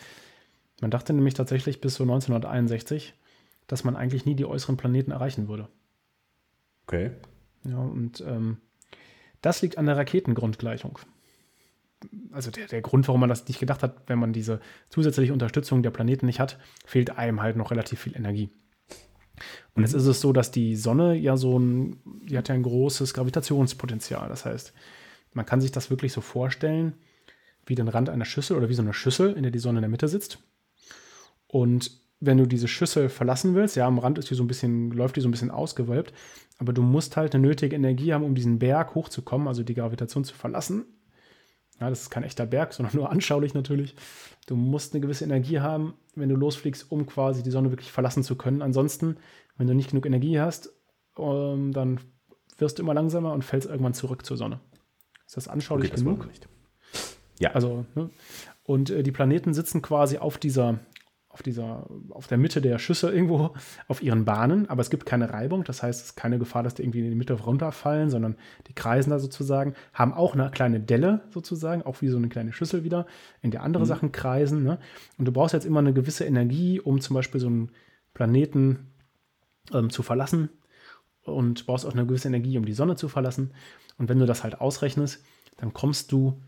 [0.81, 3.13] Man dachte nämlich tatsächlich bis so 1961,
[3.67, 5.69] dass man eigentlich nie die äußeren Planeten erreichen würde.
[6.83, 7.11] Okay.
[7.63, 8.57] Ja, und ähm,
[9.41, 10.99] das liegt an der Raketengrundgleichung
[12.31, 15.83] also der, der Grund, warum man das nicht gedacht hat, wenn man diese zusätzliche Unterstützung
[15.83, 18.49] der Planeten nicht hat, fehlt einem halt noch relativ viel Energie.
[19.73, 19.99] Und jetzt mhm.
[19.99, 24.29] ist es so, dass die Sonne ja so ein, die hat ja ein großes Gravitationspotenzial.
[24.29, 24.73] Das heißt,
[25.33, 26.93] man kann sich das wirklich so vorstellen,
[27.65, 29.83] wie den Rand einer Schüssel oder wie so eine Schüssel, in der die Sonne in
[29.83, 30.39] der Mitte sitzt.
[31.47, 34.91] Und wenn du diese Schüssel verlassen willst, ja, am Rand ist die so ein bisschen,
[34.91, 36.13] läuft die so ein bisschen ausgewölbt,
[36.57, 40.23] aber du musst halt eine nötige Energie haben, um diesen Berg hochzukommen, also die Gravitation
[40.23, 40.85] zu verlassen
[41.79, 43.95] ja, das ist kein echter Berg, sondern nur anschaulich natürlich.
[44.47, 48.23] Du musst eine gewisse Energie haben, wenn du losfliegst, um quasi die Sonne wirklich verlassen
[48.23, 48.61] zu können.
[48.61, 49.17] Ansonsten,
[49.57, 50.73] wenn du nicht genug Energie hast,
[51.17, 51.99] ähm, dann
[52.57, 54.59] wirst du immer langsamer und fällst irgendwann zurück zur Sonne.
[55.25, 56.27] Ist das anschaulich okay, das genug?
[57.39, 57.51] Ja.
[57.51, 58.09] Also, ne?
[58.63, 60.79] Und äh, die Planeten sitzen quasi auf dieser
[61.29, 63.51] auf dieser, auf der Mitte der Schüssel irgendwo
[63.87, 66.73] auf ihren Bahnen, aber es gibt keine Reibung, das heißt, es ist keine Gefahr, dass
[66.73, 68.35] die irgendwie in die Mitte runterfallen, sondern
[68.67, 72.51] die kreisen da sozusagen, haben auch eine kleine Delle sozusagen, auch wie so eine kleine
[72.51, 73.05] Schüssel wieder,
[73.41, 73.87] in der andere mhm.
[73.87, 74.63] Sachen kreisen.
[74.63, 74.79] Ne?
[75.17, 77.71] Und du brauchst jetzt immer eine gewisse Energie, um zum Beispiel so einen
[78.15, 78.87] Planeten
[79.71, 80.49] ähm, zu verlassen
[81.21, 83.51] und brauchst auch eine gewisse Energie, um die Sonne zu verlassen.
[83.99, 85.23] Und wenn du das halt ausrechnest,
[85.57, 86.41] dann kommst du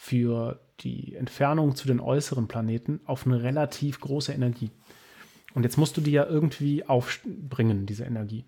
[0.00, 4.70] für die Entfernung zu den äußeren Planeten auf eine relativ große Energie.
[5.54, 8.44] Und jetzt musst du die ja irgendwie aufbringen, diese Energie.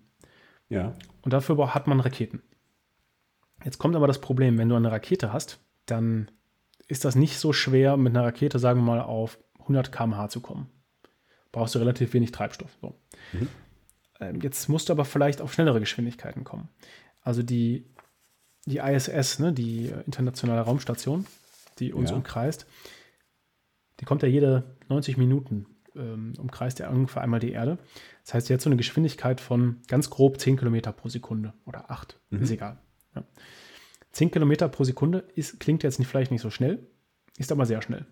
[0.69, 0.95] Ja.
[1.21, 2.41] Und dafür hat man Raketen.
[3.65, 6.31] Jetzt kommt aber das Problem, wenn du eine Rakete hast, dann
[6.87, 10.39] ist das nicht so schwer, mit einer Rakete, sagen wir mal, auf 100 km/h zu
[10.39, 10.69] kommen.
[11.51, 12.71] Brauchst du relativ wenig Treibstoff.
[12.79, 12.95] So.
[13.33, 13.49] Mhm.
[14.21, 16.69] Ähm, jetzt musst du aber vielleicht auf schnellere Geschwindigkeiten kommen.
[17.21, 17.85] Also die,
[18.65, 21.25] die ISS, ne, die internationale Raumstation,
[21.79, 22.15] die uns ja.
[22.15, 22.65] umkreist,
[23.99, 27.77] die kommt ja jede 90 Minuten, ähm, umkreist ja ungefähr einmal die Erde.
[28.23, 31.91] Das heißt, sie hat so eine Geschwindigkeit von ganz grob 10 Kilometer pro Sekunde oder
[31.91, 32.41] 8, mhm.
[32.41, 32.77] ist egal.
[33.15, 33.23] Ja.
[34.11, 36.79] 10 Kilometer pro Sekunde ist, klingt jetzt nicht, vielleicht nicht so schnell,
[37.37, 38.05] ist aber sehr schnell.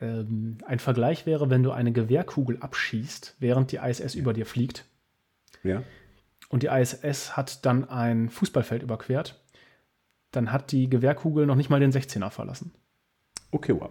[0.00, 4.86] Ähm, ein Vergleich wäre, wenn du eine Gewehrkugel abschießt, während die ISS über dir fliegt.
[5.62, 5.82] Ja.
[6.48, 9.39] Und die ISS hat dann ein Fußballfeld überquert,
[10.30, 12.72] dann hat die Gewehrkugel noch nicht mal den 16er verlassen.
[13.50, 13.90] Okay, wow.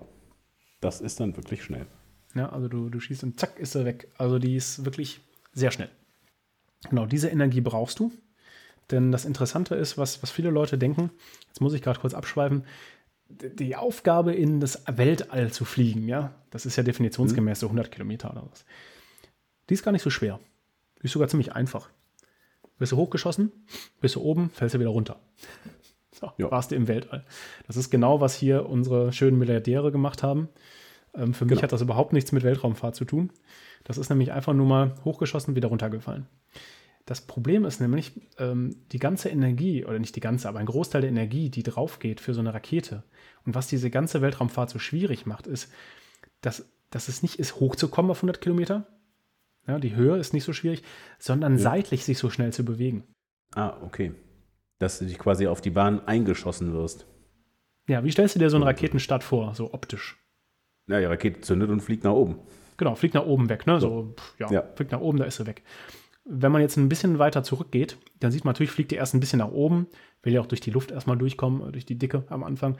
[0.81, 1.87] Das ist dann wirklich schnell.
[2.35, 4.11] Ja, also du, du schießt und zack ist er weg.
[4.17, 5.21] Also die ist wirklich
[5.51, 5.89] sehr schnell.
[6.89, 8.11] Genau, diese Energie brauchst du.
[8.91, 11.11] Denn das Interessante ist, was, was viele Leute denken,
[11.47, 12.63] jetzt muss ich gerade kurz abschweifen,
[13.29, 18.31] die Aufgabe in das Weltall zu fliegen, ja, das ist ja definitionsgemäß so 100 Kilometer
[18.31, 18.65] oder was.
[19.69, 20.39] Die ist gar nicht so schwer.
[20.99, 21.89] Die ist sogar ziemlich einfach.
[22.79, 23.51] Bist du hochgeschossen,
[24.01, 25.19] bist du oben, fällst du wieder runter.
[26.19, 26.51] So, ja.
[26.51, 27.23] warst du im Weltall.
[27.65, 30.49] Das ist genau, was hier unsere schönen Milliardäre gemacht haben.
[31.13, 31.55] Ähm, für genau.
[31.55, 33.31] mich hat das überhaupt nichts mit Weltraumfahrt zu tun.
[33.85, 36.27] Das ist nämlich einfach nur mal hochgeschossen, wieder runtergefallen.
[37.05, 41.01] Das Problem ist nämlich, ähm, die ganze Energie, oder nicht die ganze, aber ein Großteil
[41.01, 43.03] der Energie, die drauf geht für so eine Rakete
[43.45, 45.71] und was diese ganze Weltraumfahrt so schwierig macht, ist,
[46.41, 48.85] dass, dass es nicht ist, hochzukommen auf 100 Kilometer.
[49.67, 50.83] ja, die Höhe ist nicht so schwierig,
[51.17, 51.59] sondern ja.
[51.59, 53.05] seitlich sich so schnell zu bewegen.
[53.55, 54.13] Ah, okay.
[54.79, 57.05] Dass du dich quasi auf die Bahn eingeschossen wirst.
[57.87, 60.17] Ja, wie stellst du dir so einen Raketenstart vor, so optisch?
[60.87, 62.39] Ja, die Rakete zündet und fliegt nach oben.
[62.77, 63.79] Genau, fliegt nach oben weg, ne?
[63.79, 65.63] So, ja, ja, fliegt nach oben, da ist sie weg.
[66.23, 69.19] Wenn man jetzt ein bisschen weiter zurückgeht, dann sieht man natürlich, fliegt die erst ein
[69.19, 69.87] bisschen nach oben,
[70.23, 72.77] will ja auch durch die Luft erstmal durchkommen, durch die Dicke am Anfang.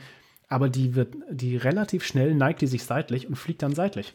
[0.48, 4.14] Aber die wird, die relativ schnell neigt die sich seitlich und fliegt dann seitlich.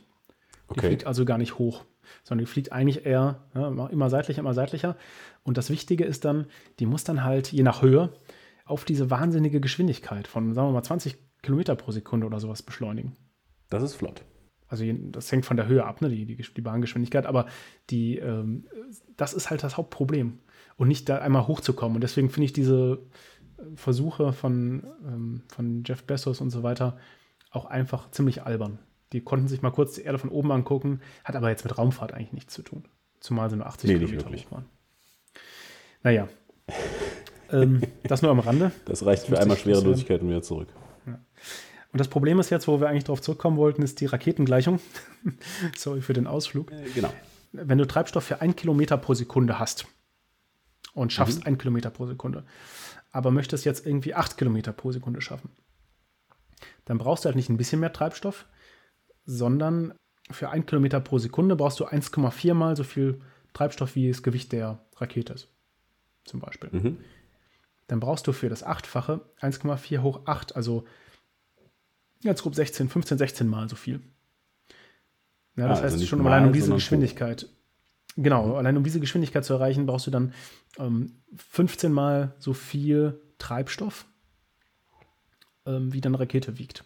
[0.71, 0.87] Die okay.
[0.89, 1.85] fliegt also gar nicht hoch,
[2.23, 4.97] sondern die fliegt eigentlich eher ja, immer seitlicher, immer seitlicher.
[5.43, 6.47] Und das Wichtige ist dann,
[6.79, 8.13] die muss dann halt je nach Höhe
[8.65, 13.17] auf diese wahnsinnige Geschwindigkeit von, sagen wir mal, 20 Kilometer pro Sekunde oder sowas beschleunigen.
[13.69, 14.25] Das ist flott.
[14.69, 17.47] Also das hängt von der Höhe ab, ne, die, die, die Bahngeschwindigkeit, aber
[17.91, 18.67] die, ähm,
[19.17, 20.39] das ist halt das Hauptproblem.
[20.77, 21.97] Und nicht da einmal hochzukommen.
[21.97, 22.99] Und deswegen finde ich diese
[23.77, 26.97] Versuche von, ähm, von Jeff Bezos und so weiter
[27.51, 28.79] auch einfach ziemlich albern.
[29.15, 32.13] Die konnten sich mal kurz die Erde von oben angucken, hat aber jetzt mit Raumfahrt
[32.13, 32.83] eigentlich nichts zu tun.
[33.21, 34.65] Zumal sie nur 80 nee, Kilometer hoch waren.
[36.03, 36.29] Naja.
[37.53, 38.73] ähm, das nur am Rande.
[38.87, 40.67] Das reicht für einmal Schwerelosigkeit und wieder zurück.
[41.07, 41.21] Ja.
[41.93, 44.81] Und das Problem ist jetzt, wo wir eigentlich darauf zurückkommen wollten, ist die Raketengleichung.
[45.77, 46.73] Sorry für den Ausflug.
[46.73, 47.13] Äh, genau.
[47.53, 49.87] Wenn du Treibstoff für ein Kilometer pro Sekunde hast
[50.93, 51.47] und schaffst mhm.
[51.47, 52.43] ein Kilometer pro Sekunde,
[53.13, 55.51] aber möchtest jetzt irgendwie acht Kilometer pro Sekunde schaffen,
[56.85, 58.47] dann brauchst du halt nicht ein bisschen mehr Treibstoff,
[59.25, 59.95] sondern
[60.31, 63.21] für ein Kilometer pro Sekunde brauchst du 1,4 mal so viel
[63.53, 65.49] Treibstoff, wie das Gewicht der Rakete ist.
[66.25, 66.71] Zum Beispiel.
[66.73, 66.99] Mhm.
[67.87, 70.85] Dann brauchst du für das Achtfache 1,4 hoch 8, also
[72.25, 74.01] Ganz grob 16, 15, 16 Mal so viel.
[75.57, 77.49] Ja, das ah, also heißt schon mal, allein um diese Geschwindigkeit.
[78.17, 78.55] Genau, mhm.
[78.55, 80.33] allein um diese Geschwindigkeit zu erreichen, brauchst du dann
[80.79, 84.07] ähm, 15 Mal so viel Treibstoff,
[85.67, 86.85] ähm, wie deine Rakete wiegt.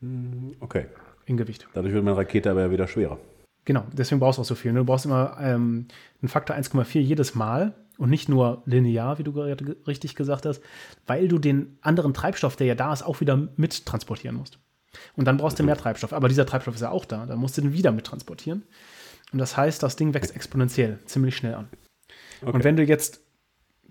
[0.00, 0.86] Mhm, okay.
[1.26, 1.66] In Gewicht.
[1.74, 3.18] Dadurch wird meine Rakete aber ja wieder schwerer.
[3.64, 4.72] Genau, deswegen brauchst du auch so viel.
[4.72, 5.88] Du brauchst immer ähm,
[6.22, 10.62] einen Faktor 1,4 jedes Mal und nicht nur linear, wie du gerade richtig gesagt hast,
[11.06, 14.58] weil du den anderen Treibstoff, der ja da ist, auch wieder mit transportieren musst.
[15.16, 16.12] Und dann brauchst du mehr Treibstoff.
[16.12, 17.26] Aber dieser Treibstoff ist ja auch da.
[17.26, 18.62] Dann musst du den wieder mit transportieren.
[19.32, 21.68] Und das heißt, das Ding wächst exponentiell, ziemlich schnell an.
[22.42, 22.52] Okay.
[22.52, 23.20] Und wenn du jetzt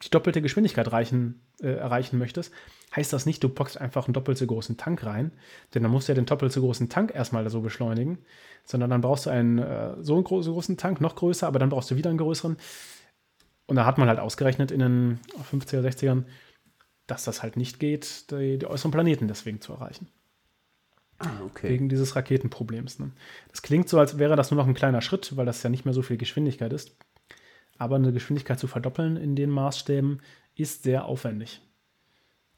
[0.03, 2.53] die doppelte Geschwindigkeit reichen, äh, erreichen möchtest,
[2.95, 5.31] heißt das nicht, du packst einfach einen doppelt so großen Tank rein,
[5.73, 8.19] denn dann musst du ja den doppelt so großen Tank erstmal so beschleunigen,
[8.63, 11.91] sondern dann brauchst du einen äh, so einen großen Tank, noch größer, aber dann brauchst
[11.91, 12.57] du wieder einen größeren.
[13.67, 15.19] Und da hat man halt ausgerechnet in den
[15.51, 16.25] 50er, 60ern,
[17.07, 20.07] dass das halt nicht geht, die, die äußeren Planeten deswegen zu erreichen.
[21.19, 21.69] Ah, okay.
[21.69, 22.99] Wegen dieses Raketenproblems.
[22.99, 23.11] Ne?
[23.49, 25.85] Das klingt so, als wäre das nur noch ein kleiner Schritt, weil das ja nicht
[25.85, 26.95] mehr so viel Geschwindigkeit ist.
[27.77, 30.21] Aber eine Geschwindigkeit zu verdoppeln in den Maßstäben
[30.55, 31.61] ist sehr aufwendig.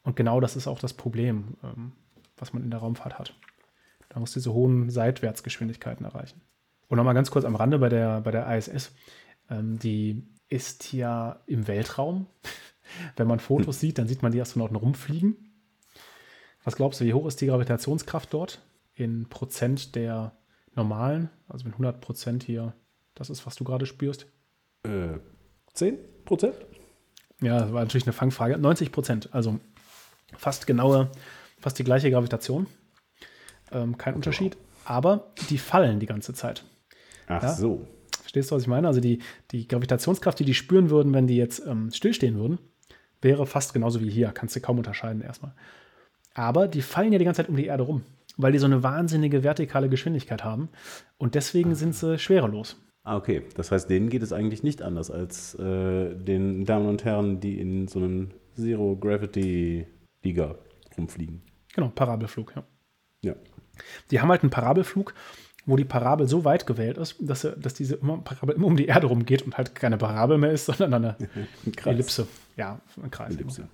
[0.08, 1.92] Und genau das ist auch das Problem, ähm,
[2.38, 3.34] was man in der Raumfahrt hat.
[4.08, 6.40] Da muss diese hohen Seitwärtsgeschwindigkeiten erreichen.
[6.88, 8.94] Und nochmal ganz kurz am Rande bei der, bei der ISS.
[9.50, 12.28] Ähm, die ist ja im Weltraum.
[13.18, 13.80] Wenn man Fotos hm.
[13.82, 15.36] sieht, dann sieht man die Astronauten rumfliegen.
[16.64, 18.62] Was glaubst du, wie hoch ist die Gravitationskraft dort?
[18.94, 20.38] In Prozent der
[20.74, 22.74] normalen, also wenn 100 Prozent hier
[23.14, 24.26] das ist, was du gerade spürst?
[24.84, 25.18] Äh,
[25.74, 26.56] 10 Prozent?
[27.42, 28.58] Ja, das war natürlich eine Fangfrage.
[28.58, 29.60] 90 Prozent, also
[30.36, 31.10] fast genaue,
[31.60, 32.68] fast die gleiche Gravitation.
[33.72, 34.58] Ähm, kein Unterschied.
[34.86, 36.64] Aber die fallen die ganze Zeit.
[37.28, 37.54] Ach ja?
[37.54, 37.88] so.
[38.22, 38.88] Verstehst du, was ich meine?
[38.88, 39.20] Also die,
[39.52, 42.60] die Gravitationskraft, die die spüren würden, wenn die jetzt ähm, stillstehen würden,
[43.22, 44.32] wäre fast genauso wie hier.
[44.32, 45.54] Kannst du kaum unterscheiden erstmal.
[46.34, 48.04] Aber die fallen ja die ganze Zeit um die Erde rum,
[48.38, 50.70] weil die so eine wahnsinnige vertikale Geschwindigkeit haben.
[51.18, 52.78] Und deswegen sind sie schwerelos.
[53.04, 53.44] Ah, okay.
[53.56, 57.60] Das heißt, denen geht es eigentlich nicht anders als äh, den Damen und Herren, die
[57.60, 58.32] in so einem
[60.34, 60.56] Zero-Gravity-Liga
[60.98, 61.42] rumfliegen.
[61.74, 62.64] Genau, Parabelflug, ja.
[63.24, 63.36] Ja.
[64.12, 65.14] Die haben halt einen Parabelflug,
[65.66, 68.86] wo die Parabel so weit gewählt ist, dass, dass diese immer, Parabel immer um die
[68.86, 71.18] Erde rumgeht und halt keine Parabel mehr ist, sondern eine
[71.86, 72.28] Ellipse.
[72.56, 73.36] Ja, ein Kreis.
[73.36, 73.68] Ellipse.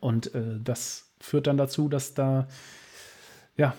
[0.00, 2.48] Und äh, das führt dann dazu, dass da,
[3.56, 3.74] ja,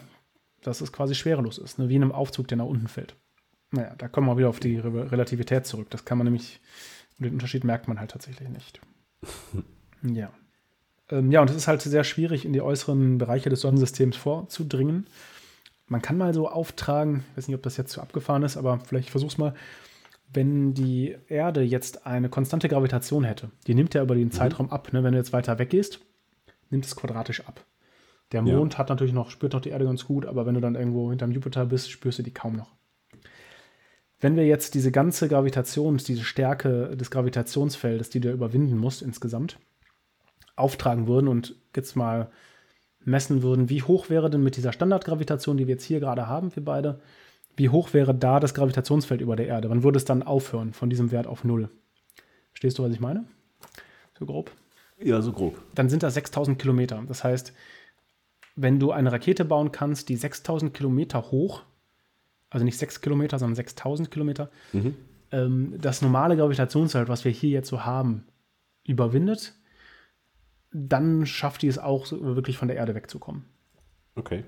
[0.62, 1.90] dass es quasi schwerelos ist, ne?
[1.90, 3.16] wie in einem Aufzug, der nach unten fällt.
[3.72, 5.90] Naja, da kommen wir wieder auf die Re Relativität zurück.
[5.90, 6.62] Das kann man nämlich,
[7.18, 8.80] den Unterschied merkt man halt tatsächlich nicht.
[10.04, 10.32] ja.
[11.10, 15.08] Ähm, ja, und es ist halt sehr schwierig, in die äußeren Bereiche des Sonnensystems vorzudringen
[15.88, 18.80] man kann mal so auftragen, ich weiß nicht, ob das jetzt zu abgefahren ist, aber
[18.80, 19.54] vielleicht versuch's mal.
[20.34, 24.32] Wenn die Erde jetzt eine konstante Gravitation hätte, die nimmt ja über den mhm.
[24.32, 24.92] Zeitraum ab.
[24.92, 25.04] Ne?
[25.04, 26.00] Wenn du jetzt weiter weggehst,
[26.72, 27.64] nimmt es quadratisch ab.
[28.32, 28.80] Der Mond ja.
[28.80, 31.32] hat natürlich noch, spürt noch die Erde ganz gut, aber wenn du dann irgendwo hinterm
[31.32, 32.72] Jupiter bist, spürst du die kaum noch.
[34.20, 39.60] Wenn wir jetzt diese ganze Gravitation, diese Stärke des Gravitationsfeldes, die du überwinden musst insgesamt,
[40.56, 42.30] auftragen würden und jetzt mal
[43.06, 46.56] messen würden, wie hoch wäre denn mit dieser Standardgravitation, die wir jetzt hier gerade haben,
[46.56, 47.00] wir beide,
[47.58, 49.70] wie hoch wäre da das Gravitationsfeld über der Erde?
[49.70, 51.70] Wann würde es dann aufhören von diesem Wert auf Null?
[52.52, 53.26] Verstehst du, was ich meine?
[54.18, 54.52] So grob.
[55.00, 55.60] Ja, so grob.
[55.76, 57.04] Dann sind das 6000 Kilometer.
[57.08, 57.54] Das heißt,
[58.56, 61.64] wenn du eine Rakete bauen kannst, die 6000 Kilometer hoch,
[62.50, 64.96] also nicht 6 Kilometer, sondern 6000 Kilometer, Mhm.
[65.32, 68.24] ähm, das normale Gravitationsfeld, was wir hier jetzt so haben,
[68.86, 69.56] überwindet,
[70.74, 73.46] dann schafft die es auch, wirklich von der Erde wegzukommen.
[74.16, 74.44] Okay.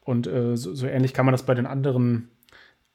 [0.00, 2.28] Und äh, so, so ähnlich kann man das bei den anderen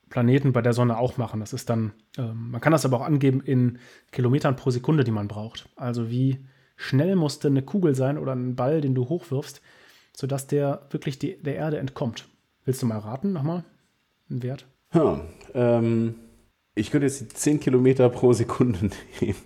[0.09, 1.39] Planeten, bei der Sonne auch machen.
[1.39, 3.79] Das ist dann, ähm, man kann das aber auch angeben in
[4.11, 5.69] Kilometern pro Sekunde, die man braucht.
[5.75, 6.45] Also wie
[6.75, 9.61] schnell musste eine Kugel sein oder ein Ball, den du hochwirfst,
[10.15, 12.27] sodass der wirklich die, der Erde entkommt.
[12.65, 13.63] Willst du mal raten nochmal?
[14.29, 14.65] Ein Wert?
[14.93, 15.21] Ha,
[15.53, 16.15] ähm,
[16.75, 18.89] ich könnte jetzt die 10 Kilometer pro Sekunde
[19.21, 19.37] nehmen.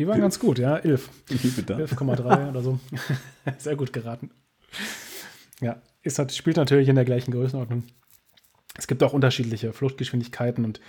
[0.00, 1.10] Die waren ganz gut, ja, 11.
[1.28, 1.76] Liebe da.
[1.76, 2.80] 11,3 oder so.
[3.58, 4.30] Sehr gut geraten.
[5.60, 7.82] Ja, ist, hat- spielt natürlich in der gleichen Größenordnung.
[8.78, 10.80] Es gibt auch unterschiedliche Fluchtgeschwindigkeiten und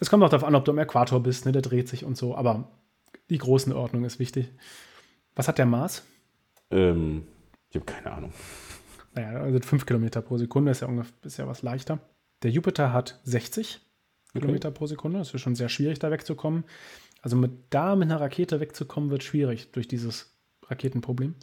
[0.00, 2.18] es kommt auch darauf an, ob du am Äquator bist, ne, der dreht sich und
[2.18, 2.70] so, aber
[3.30, 4.52] die Größenordnung ist wichtig.
[5.34, 6.04] Was hat der Mars?
[6.70, 7.26] Ähm,
[7.70, 8.34] ich habe keine Ahnung.
[9.14, 12.00] Naja, also 5 Kilometer pro Sekunde ist ja, ungefähr, ist ja was leichter.
[12.42, 13.80] Der Jupiter hat 60
[14.34, 15.20] Kilometer pro Sekunde.
[15.20, 16.64] Das ist schon sehr schwierig, da wegzukommen.
[17.26, 20.30] Also mit da mit einer Rakete wegzukommen, wird schwierig durch dieses
[20.68, 21.34] Raketenproblem.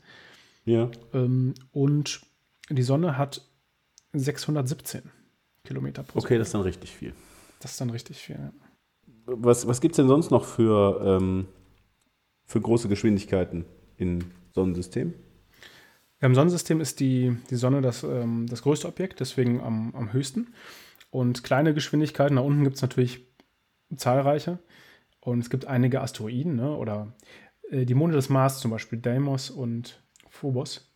[0.63, 0.89] Ja.
[1.13, 2.21] Ähm, und
[2.69, 3.41] die Sonne hat
[4.13, 5.01] 617
[5.65, 7.11] Kilometer pro Okay, das ist dann richtig viel.
[7.59, 8.37] Das ist dann richtig viel.
[8.37, 8.53] Ja.
[9.25, 11.47] Was, was gibt es denn sonst noch für, ähm,
[12.45, 13.65] für große Geschwindigkeiten
[13.97, 14.19] im
[14.53, 15.13] Sonnensystem?
[16.21, 20.53] Im Sonnensystem ist die, die Sonne das, ähm, das größte Objekt, deswegen am, am höchsten.
[21.11, 23.27] Und kleine Geschwindigkeiten, nach unten gibt es natürlich
[23.97, 24.59] zahlreiche.
[25.23, 26.75] Und es gibt einige Asteroiden, ne?
[26.75, 27.13] oder
[27.71, 30.91] äh, die Monde des Mars zum Beispiel, Deimos und Phobos.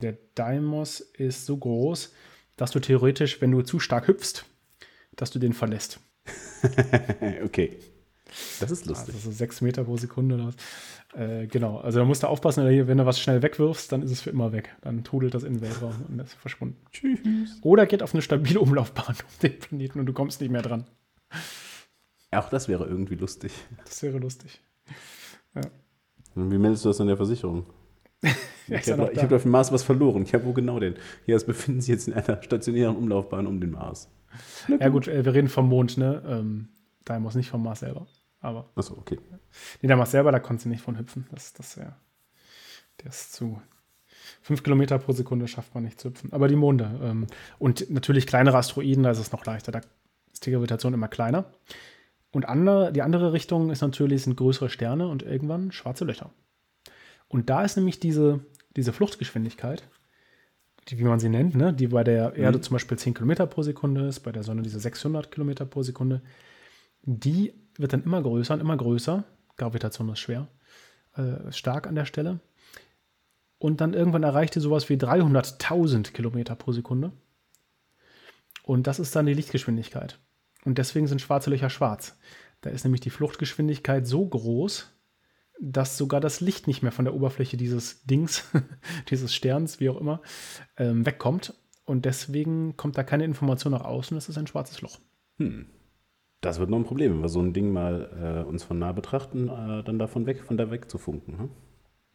[0.00, 2.14] Der Deimos ist so groß,
[2.56, 4.44] dass du theoretisch, wenn du zu stark hüpfst,
[5.16, 5.98] dass du den verlässt.
[7.44, 7.76] okay.
[8.60, 9.14] Das ist lustig.
[9.14, 11.20] Also so sechs Meter pro Sekunde oder was.
[11.20, 14.20] Äh, genau, also da musst du aufpassen, wenn du was schnell wegwirfst, dann ist es
[14.20, 14.74] für immer weg.
[14.82, 16.76] Dann trudelt das in den Weltraum und ist verschwunden.
[16.92, 17.58] Tschüss.
[17.62, 20.86] Oder geht auf eine stabile Umlaufbahn um den Planeten und du kommst nicht mehr dran.
[22.32, 23.52] Auch das wäre irgendwie lustig.
[23.84, 24.60] Das wäre lustig.
[26.34, 27.66] Und wie meldest du das an der Versicherung?
[28.68, 30.22] Ja, Ich habe hab auf dem Mars was verloren.
[30.22, 30.94] Ich habe wo genau denn?
[31.26, 34.08] Ja, es befinden sich jetzt in einer stationären Umlaufbahn um den Mars.
[34.68, 36.22] ja gut, äh, wir reden vom Mond, ne?
[36.24, 36.68] Ähm,
[37.04, 38.06] Deimos, nicht vom Mars selber.
[38.38, 39.18] Aber Achso, okay.
[39.82, 41.26] nee, der Mars selber, da konntest du nicht von hüpfen.
[41.32, 41.96] Das, das ja,
[43.00, 43.60] der ist zu.
[44.42, 46.32] Fünf Kilometer pro Sekunde schafft man nicht zu hüpfen.
[46.32, 47.00] Aber die Monde.
[47.02, 47.26] Ähm,
[47.58, 49.72] und natürlich kleinere Asteroiden, da ist es noch leichter.
[49.72, 49.80] Da
[50.32, 51.46] ist die Gravitation immer kleiner.
[52.32, 56.30] Und andere, die andere Richtung ist natürlich, sind größere Sterne und irgendwann schwarze Löcher.
[57.28, 58.40] Und da ist nämlich diese,
[58.74, 59.88] diese Fluchtgeschwindigkeit,
[60.88, 63.62] die, wie man sie nennt, ne, die bei der Erde zum Beispiel 10 Kilometer pro
[63.62, 66.22] Sekunde ist, bei der Sonne diese 600 Kilometer pro Sekunde,
[67.02, 69.24] die wird dann immer größer und immer größer.
[69.56, 70.48] Gravitation ist schwer,
[71.16, 72.40] äh, stark an der Stelle.
[73.58, 77.12] Und dann irgendwann erreicht die sowas wie 300.000 Kilometer pro Sekunde.
[78.64, 80.18] Und das ist dann die Lichtgeschwindigkeit.
[80.64, 82.18] Und deswegen sind schwarze Löcher schwarz.
[82.60, 84.92] Da ist nämlich die Fluchtgeschwindigkeit so groß,
[85.60, 88.50] dass sogar das Licht nicht mehr von der Oberfläche dieses Dings,
[89.10, 90.20] dieses Sterns, wie auch immer,
[90.76, 91.54] ähm, wegkommt.
[91.84, 94.16] Und deswegen kommt da keine Information nach außen.
[94.16, 94.98] Das ist ein schwarzes Loch.
[95.38, 95.66] Hm.
[96.40, 98.92] Das wird noch ein Problem, wenn wir so ein Ding mal äh, uns von nah
[98.92, 101.38] betrachten, äh, dann davon weg, von da weg zu funken.
[101.38, 101.50] Hm?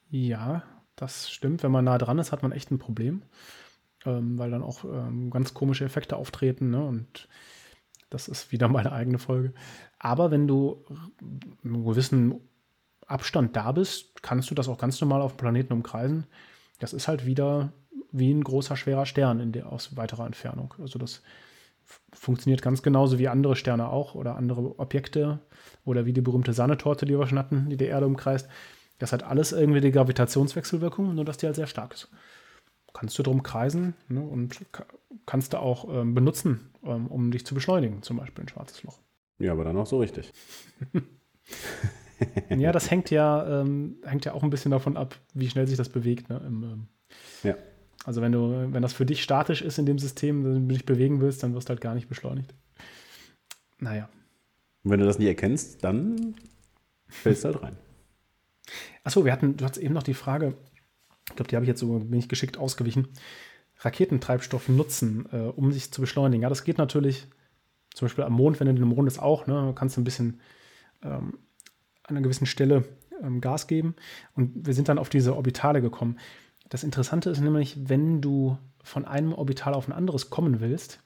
[0.10, 0.64] Ja,
[0.98, 1.64] das stimmt.
[1.64, 3.22] Wenn man nah dran ist, hat man echt ein Problem,
[4.06, 6.72] ähm, weil dann auch ähm, ganz komische Effekte auftreten.
[6.72, 6.86] Ne?
[6.86, 7.30] Und
[8.10, 9.54] das ist wieder meine eigene Folge.
[10.00, 10.86] Aber wenn du
[11.22, 12.36] mit einem gewissen
[13.06, 16.26] Abstand da bist, kannst du das auch ganz normal auf dem Planeten umkreisen.
[16.80, 17.72] Das ist halt wieder
[18.12, 20.74] wie ein großer, schwerer Stern in der, aus weiterer Entfernung.
[20.80, 21.22] Also das
[22.14, 25.40] funktioniert ganz genauso wie andere Sterne auch oder andere Objekte
[25.86, 28.48] oder wie die berühmte Sahnetorte, die wir schon hatten, die die Erde umkreist.
[29.00, 32.10] Das hat alles irgendwie die Gravitationswechselwirkung, nur dass die halt sehr stark ist.
[33.00, 34.86] Kannst du drum kreisen ne, und ka-
[35.28, 38.98] kannst du auch ähm, benutzen, ähm, um dich zu beschleunigen, zum Beispiel ein schwarzes Loch.
[39.40, 40.32] Ja, aber dann auch so richtig.
[42.50, 45.78] Ja, das hängt ja, ähm, hängt ja auch ein bisschen davon ab, wie schnell sich
[45.78, 46.30] das bewegt.
[46.30, 46.88] Ne, im, ähm,
[47.44, 47.56] Ja.
[48.06, 50.84] Also wenn du, wenn das für dich statisch ist in dem System, wenn du dich
[50.86, 52.56] bewegen willst, dann wirst du halt gar nicht beschleunigt.
[53.80, 54.10] Naja.
[54.84, 56.34] Und wenn du das nicht erkennst, dann
[57.08, 57.78] fällst du halt rein.
[59.04, 60.56] Achso, wir hatten, du hattest eben noch die Frage,
[61.30, 63.10] ich glaube, die habe ich jetzt so ich geschickt ausgewichen.
[63.80, 66.44] Raketentreibstoff nutzen, äh, um sich zu beschleunigen.
[66.44, 67.28] Ja, das geht natürlich
[67.94, 70.40] zum Beispiel am Mond, wenn du den Mond ist auch, ne, kannst du ein bisschen
[71.04, 71.40] ähm,
[72.04, 72.86] an einer gewissen Stelle
[73.22, 73.96] ähm, Gas geben.
[74.36, 76.18] Und wir sind dann auf diese Orbitale gekommen.
[76.70, 81.00] Das Interessante ist nämlich, wenn du von einem Orbital auf ein anderes kommen willst,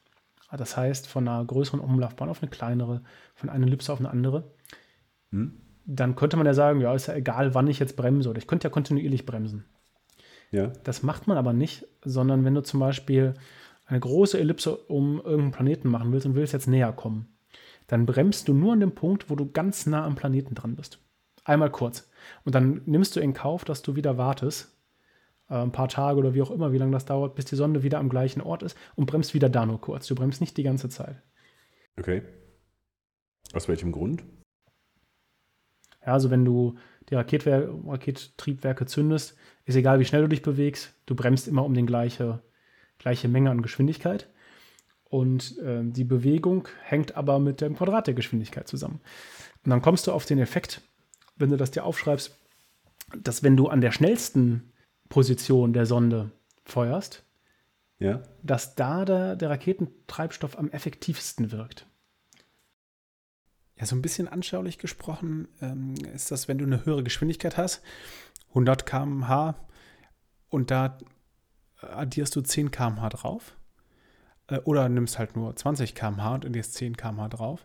[0.52, 3.02] Das heißt, von einer größeren Umlaufbahn auf eine kleinere,
[3.36, 4.52] von einer Ellipse auf eine andere.
[5.32, 5.62] Hm?
[5.86, 8.48] Dann könnte man ja sagen, ja, ist ja egal, wann ich jetzt bremse oder ich
[8.48, 9.66] könnte ja kontinuierlich bremsen.
[10.52, 10.68] Ja.
[10.84, 13.34] Das macht man aber nicht, sondern wenn du zum Beispiel
[13.86, 17.28] eine große Ellipse um irgendeinen Planeten machen willst und willst jetzt näher kommen,
[17.88, 21.00] dann bremst du nur an dem Punkt, wo du ganz nah am Planeten dran bist.
[21.44, 22.10] Einmal kurz.
[22.46, 24.78] Und dann nimmst du in Kauf, dass du wieder wartest,
[25.50, 27.84] äh, ein paar Tage oder wie auch immer, wie lange das dauert, bis die Sonde
[27.84, 30.08] wieder am gleichen Ort ist und bremst wieder da nur kurz.
[30.08, 31.22] Du bremst nicht die ganze Zeit.
[31.98, 32.22] Okay.
[33.54, 34.24] Aus welchem Grund?
[36.06, 36.78] Ja, also wenn du
[37.12, 39.36] die Raketwer Rakettriebwerke zündest,
[39.66, 42.42] ist egal, wie schnell du dich bewegst, du bremst immer um die gleiche,
[42.98, 44.30] gleiche Menge an Geschwindigkeit.
[45.04, 49.02] Und äh, die Bewegung hängt aber mit dem Quadrat der Geschwindigkeit zusammen.
[49.66, 50.82] Und dann kommst du auf den Effekt,
[51.36, 52.38] wenn du das dir aufschreibst,
[53.22, 54.72] dass wenn du an der schnellsten
[55.10, 56.32] Position der Sonde
[56.64, 57.24] feuerst,
[58.00, 58.24] Ja.
[58.42, 61.86] dass da der, der Raketentreibstoff am effektivsten wirkt.
[63.82, 67.82] Ja, so ein bisschen anschaulich gesprochen ähm, ist das, wenn du eine höhere Geschwindigkeit hast,
[68.50, 69.56] 100 km/h
[70.50, 71.00] und da
[71.82, 73.58] addierst du 10 km/h drauf
[74.50, 77.64] äh, oder nimmst halt nur 20 km/h und addierst 10 km/h drauf,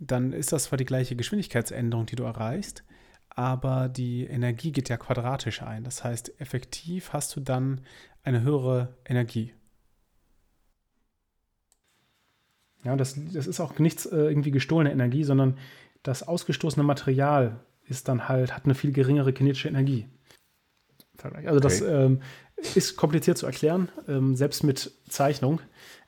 [0.00, 2.82] dann ist das zwar die gleiche Geschwindigkeitsänderung, die du erreichst,
[3.30, 5.84] aber die Energie geht ja quadratisch ein.
[5.84, 7.82] Das heißt, effektiv hast du dann
[8.24, 9.54] eine höhere Energie.
[12.84, 15.58] Ja, das, das ist auch nichts äh, irgendwie gestohlene Energie, sondern
[16.02, 20.06] das ausgestoßene Material ist dann halt, hat eine viel geringere kinetische Energie.
[21.22, 22.20] Also das ähm,
[22.74, 25.60] ist kompliziert zu erklären, ähm, selbst mit Zeichnung.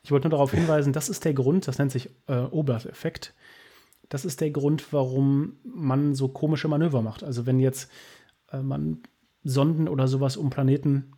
[0.03, 3.33] Ich wollte nur darauf hinweisen, das ist der Grund, das nennt sich äh, Obert-Effekt.
[4.07, 7.23] Das ist der Grund, warum man so komische Manöver macht.
[7.23, 7.91] Also wenn jetzt
[8.51, 9.03] äh, man
[9.43, 11.11] Sonden oder sowas um Planeten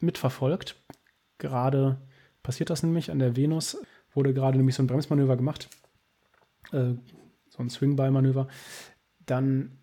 [0.00, 0.76] mitverfolgt,
[1.38, 1.98] gerade
[2.42, 3.78] passiert das nämlich an der Venus,
[4.14, 5.68] wurde gerade nämlich so ein Bremsmanöver gemacht,
[6.72, 6.94] äh,
[7.48, 8.48] so ein Swing-By-Manöver,
[9.26, 9.78] dann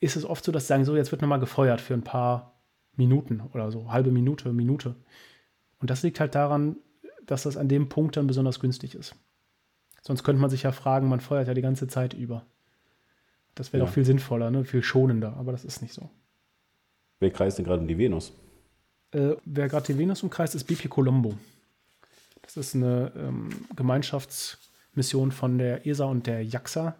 [0.00, 2.60] ist es oft so, dass sie sagen, so, jetzt wird nochmal gefeuert für ein paar
[2.96, 4.94] Minuten oder so, halbe Minute, Minute.
[5.80, 6.76] Und das liegt halt daran,
[7.26, 9.14] dass das an dem Punkt dann besonders günstig ist.
[10.02, 12.44] Sonst könnte man sich ja fragen, man feuert ja die ganze Zeit über.
[13.54, 13.86] Das wäre Ja.
[13.86, 14.64] doch viel sinnvoller, ne?
[14.64, 16.10] viel schonender, aber das ist nicht so.
[17.20, 18.32] Wer kreist denn gerade um die Venus?
[19.12, 21.34] Äh, wer gerade die Venus umkreist, ist BP Colombo.
[22.44, 26.94] Das ist eine ähm, Gemeinschaftsmission von der ESA und der JAXA,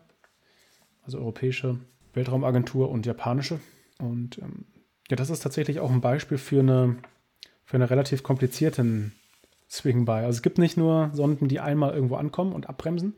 [1.02, 1.78] also Europäische
[2.14, 3.60] Weltraumagentur und japanische.
[3.98, 4.64] Und ähm,
[5.10, 6.96] ja, das ist tatsächlich auch ein Beispiel für eine,
[7.64, 9.12] für eine relativ komplizierten
[9.70, 10.12] Swing-By.
[10.12, 13.14] Also es gibt nicht nur Sonden, die einmal irgendwo ankommen und abbremsen,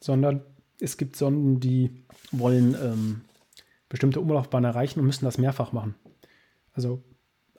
[0.00, 0.42] sondern
[0.80, 3.20] es gibt Sonden, die wollen ähm,
[3.88, 5.94] bestimmte Umlaufbahnen erreichen und müssen das mehrfach machen.
[6.72, 7.02] Also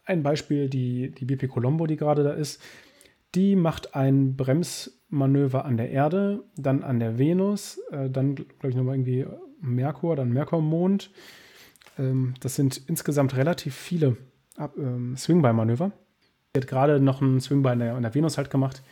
[0.03, 2.61] ein Beispiel, die, die BP Colombo, die gerade da ist,
[3.35, 8.75] die macht ein Bremsmanöver an der Erde, dann an der Venus, äh, dann, glaube ich,
[8.75, 9.25] nochmal irgendwie
[9.61, 11.11] Merkur, dann Merkurmond.
[11.97, 14.17] Ähm, das sind insgesamt relativ viele
[14.77, 15.91] ähm, Swing-By-Manöver.
[16.55, 18.83] Die hat gerade noch einen Swing-By an der, an der Venus halt gemacht.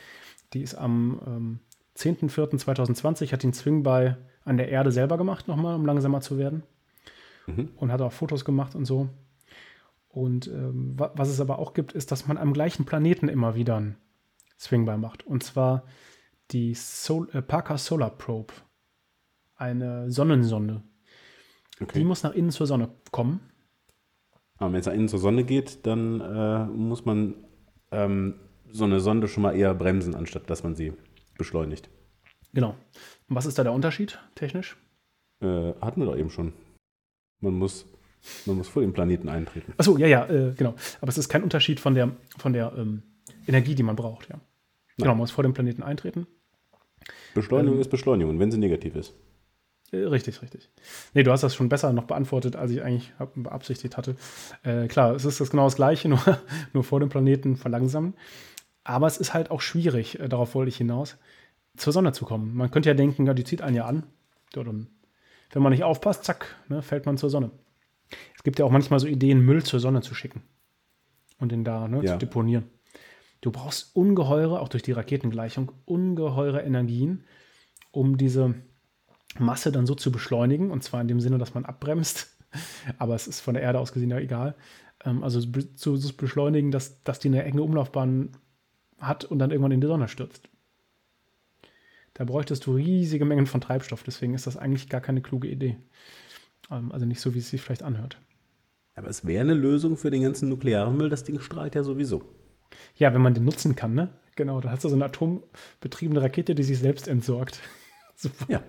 [0.53, 1.59] Die ist am ähm,
[1.97, 4.15] 10.04.2020, hat den Swing-By
[4.45, 6.63] an der Erde selber gemacht, nochmal, um langsamer zu werden.
[7.47, 7.69] Mhm.
[7.77, 9.09] Und hat auch Fotos gemacht und so.
[10.09, 13.55] Und ähm, wa- was es aber auch gibt, ist, dass man am gleichen Planeten immer
[13.55, 13.95] wieder einen
[14.63, 15.25] Swing-By macht.
[15.25, 15.83] Und zwar
[16.51, 18.53] die Sol äh, Parker Solar Probe.
[19.55, 20.81] Eine Sonnensonde.
[21.79, 22.03] Die Okay.
[22.03, 23.39] muss nach innen zur Sonne kommen.
[24.57, 27.35] Aber wenn es nach innen zur Sonne geht, dann äh, muss man
[27.91, 28.35] ähm,
[28.71, 30.93] so eine Sonde schon mal eher bremsen, anstatt dass man sie
[31.37, 31.89] beschleunigt.
[32.53, 32.75] Genau.
[33.27, 34.77] Und was ist da der Unterschied technisch?
[35.41, 36.53] Äh, hatten wir doch eben schon.
[37.39, 37.85] Man muss,
[38.45, 39.73] man muss vor den Planeten eintreten.
[39.77, 40.75] Achso, ja, ja, äh, genau.
[41.01, 43.03] Aber es ist kein Unterschied von der, von der ähm,
[43.47, 44.39] Energie, die man braucht, ja.
[44.97, 46.27] Genau, man muss vor dem Planeten eintreten.
[47.33, 47.81] Beschleunigung Ähm.
[47.81, 49.13] ist Beschleunigung, wenn sie negativ ist.
[49.91, 50.69] Äh, Richtig, richtig.
[51.13, 54.15] Nee, du hast das schon besser noch beantwortet, als ich eigentlich beabsichtigt hatte.
[54.63, 56.19] Äh, klar, es ist das genau das Gleiche, nur,
[56.73, 58.13] nur vor dem Planeten verlangsamen.
[58.83, 61.17] Aber es ist halt auch schwierig, äh, darauf wollte ich hinaus,
[61.77, 62.55] zur Sonne zu kommen.
[62.55, 64.03] Man könnte ja denken, ja, die zieht einen ja an.
[64.55, 64.87] Ja, dann,
[65.51, 67.51] wenn man nicht aufpasst, zack, ne, fällt man zur Sonne.
[68.35, 70.43] Es gibt ja auch manchmal so Ideen, Müll zur Sonne zu schicken
[71.39, 72.13] und den da ne, Ja.
[72.13, 72.65] zu deponieren.
[73.43, 77.25] Du brauchst ungeheure, auch durch die Raketengleichung, ungeheure Energien,
[77.91, 78.55] um diese
[79.37, 82.37] Masse dann so zu beschleunigen, und zwar in dem Sinne, dass man abbremst,
[82.99, 84.55] aber es ist von der Erde aus gesehen ja egal.
[85.03, 88.29] Ähm, also zu, beschleunigen, dass, dass die eine enge Umlaufbahn
[88.99, 90.47] hat und dann irgendwann in die Sonne stürzt.
[92.13, 95.75] Da bräuchtest du riesige Mengen von Treibstoff, deswegen ist das eigentlich gar keine kluge Idee.
[96.71, 98.21] Ähm, also nicht so, wie es sich vielleicht anhört.
[98.95, 101.09] Aber es wäre eine Lösung für den ganzen nuklearen Müll.
[101.09, 102.23] Das Ding strahlt ja sowieso.
[102.95, 104.09] Ja, wenn man den nutzen kann, ne?
[104.35, 107.59] Genau, da hast du so eine atombetriebene Rakete, die sich selbst entsorgt.
[108.15, 108.45] Super.
[108.47, 108.63] Ja.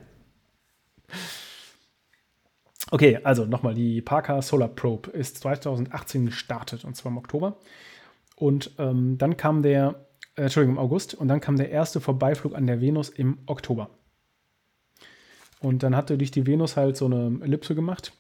[2.91, 7.59] Okay, also nochmal, die Parker Solar Probe ist 2018 gestartet und zwar im Oktober.
[8.37, 12.55] Und ähm, dann kam der, äh, Entschuldigung, im August und dann kam der erste Vorbeiflug
[12.55, 13.91] an der Venus im Oktober.
[15.61, 18.13] Und dann hatte durch die Venus halt so eine Ellipse gemacht,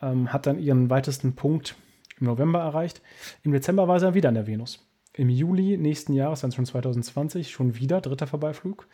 [0.00, 1.74] ähm, hat dann ihren weitesten Punkt
[2.20, 3.02] im November erreicht.
[3.42, 4.86] Im Dezember war sie dann wieder an der Venus.
[5.12, 8.86] Im Juli nächsten Jahres, dann schon 2020, schon wieder dritter Vorbeiflug.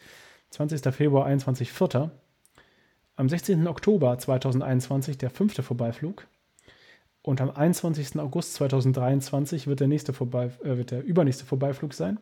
[0.51, 0.81] 20.
[0.95, 2.13] Februar 21, vierter.
[3.17, 3.67] Am 16.
[3.67, 6.27] Oktober 2021 der fünfte Vorbeiflug.
[7.23, 8.19] Und am 21.
[8.19, 12.19] August 2023 wird der, nächste Vorbei, äh, wird der übernächste Vorbeiflug sein.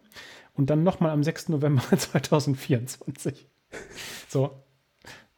[0.55, 1.49] Und dann nochmal am 6.
[1.49, 3.49] November 2024.
[4.29, 4.63] So.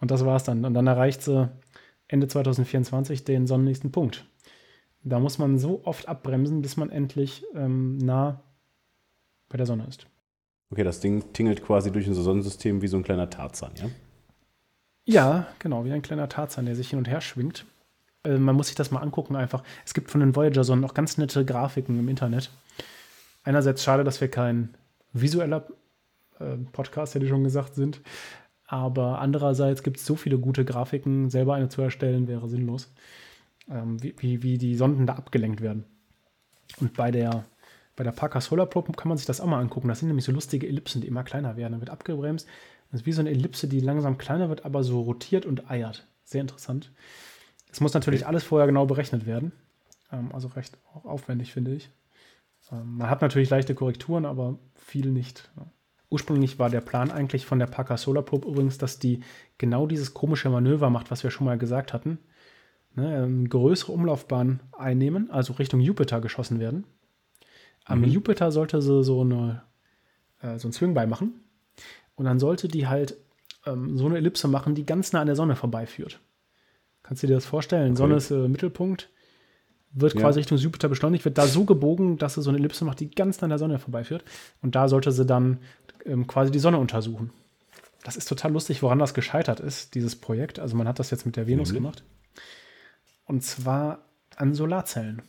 [0.01, 0.65] Und das war's dann.
[0.65, 1.51] Und dann erreicht sie
[2.09, 4.27] Ende 2024 den sonnennächsten Punkt.
[5.05, 8.41] Da muss man so oft abbremsen, bis man endlich ähm, nah
[9.49, 10.07] bei der Sonne ist.
[10.71, 13.91] Okay, das Ding tingelt quasi durch unser Sonnensystem wie so ein kleiner Tarzan, ja?
[15.07, 17.67] Ja, genau, wie ein kleiner Tarzan, der sich hin und her schwingt.
[18.25, 19.63] Äh, man muss sich das mal angucken einfach.
[19.85, 22.51] Es gibt von den Voyager-Sonnen auch ganz nette Grafiken im Internet.
[23.45, 24.75] Einerseits schade, dass wir kein
[25.13, 25.67] visueller
[26.41, 28.01] äh, Podcast, hätte ich schon gesagt, sind.
[28.67, 32.93] Aber andererseits gibt es so viele gute Grafiken, selber eine zu erstellen, wäre sinnlos.
[33.69, 35.85] Ähm, wie, wie, wie die Sonden da abgelenkt werden.
[36.81, 37.45] Und bei der,
[37.97, 39.89] bei der Parker Solar Probe kann man sich das auch mal angucken.
[39.89, 41.73] Das sind nämlich so lustige Ellipsen, die immer kleiner werden.
[41.73, 42.47] Dann wird abgebremst.
[42.91, 46.07] Das ist wie so eine Ellipse, die langsam kleiner wird, aber so rotiert und eiert.
[46.25, 46.93] Sehr interessant.
[47.71, 49.53] Es muss natürlich alles vorher genau berechnet werden.
[50.13, 51.91] Ähm, also recht auch aufwendig, finde ich.
[52.71, 55.51] Ähm, man hat natürlich leichte Korrekturen, aber viel nicht.
[55.57, 55.67] Ja.
[56.11, 59.21] Ursprünglich war der Plan eigentlich von der Parker Solar Probe übrigens, dass die
[59.59, 62.19] genau dieses komische Manöver macht, was wir schon mal gesagt hatten.
[62.97, 66.85] Ne, eine größere Umlaufbahn einnehmen, also Richtung Jupiter geschossen werden.
[67.85, 68.05] Am Mhm.
[68.07, 69.63] Jupiter sollte sie so, eine,
[70.43, 71.41] äh, so ein Swing-By machen.
[72.15, 73.17] Und dann sollte die halt
[73.67, 76.21] ähm, so eine Ellipse machen, die ganz nah an der Sonne vorbeiführt.
[77.03, 77.89] Kannst du dir das vorstellen?
[77.93, 77.97] Okay.
[77.97, 79.11] Sonne ist äh, Mittelpunkt,
[79.91, 80.21] wird Ja.
[80.21, 83.11] quasi Richtung Jupiter beschleunigt, wird da so gebogen, dass sie so eine Ellipse macht, die
[83.11, 84.23] ganz nah an der Sonne vorbeiführt.
[84.63, 85.59] Und da sollte sie dann
[86.05, 87.31] ähm, quasi die Sonne untersuchen.
[88.05, 90.61] Das ist total lustig, woran das gescheitert ist, dieses Projekt.
[90.61, 91.83] Also man hat das jetzt mit der Venus Nämlich?
[91.83, 92.05] gemacht.
[93.25, 94.05] Und zwar
[94.37, 95.23] an Solarzellen.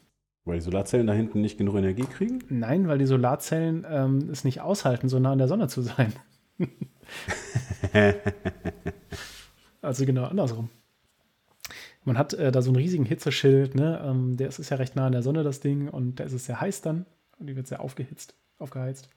[0.43, 2.43] Weil die Solarzellen da hinten nicht genug Energie kriegen?
[2.49, 6.13] Nein, weil die Solarzellen ähm, es nicht aushalten, so nah an der Sonne zu sein.
[9.81, 10.69] also genau andersrum.
[12.03, 13.99] Man hat äh, da so einen riesigen Hitzeschild, ne?
[14.05, 16.33] Ähm, der ist, ist ja recht nah an der Sonne, das Ding, und da ist
[16.33, 17.07] es sehr heiß dann.
[17.39, 19.09] Und die wird sehr aufgehitzt, aufgeheizt.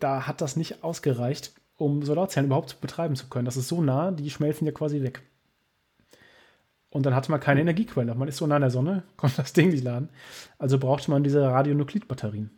[0.00, 3.44] Da hat das nicht ausgereicht, um Solarzellen überhaupt betreiben zu können.
[3.44, 5.22] Das ist so nah, die schmelzen ja quasi weg.
[6.98, 8.12] Und dann hatte man keine Energiequelle.
[8.16, 10.08] Man ist so nah an der Sonne, konnte das Ding nicht laden.
[10.58, 12.50] Also brauchte man diese Radionuklidbatterien.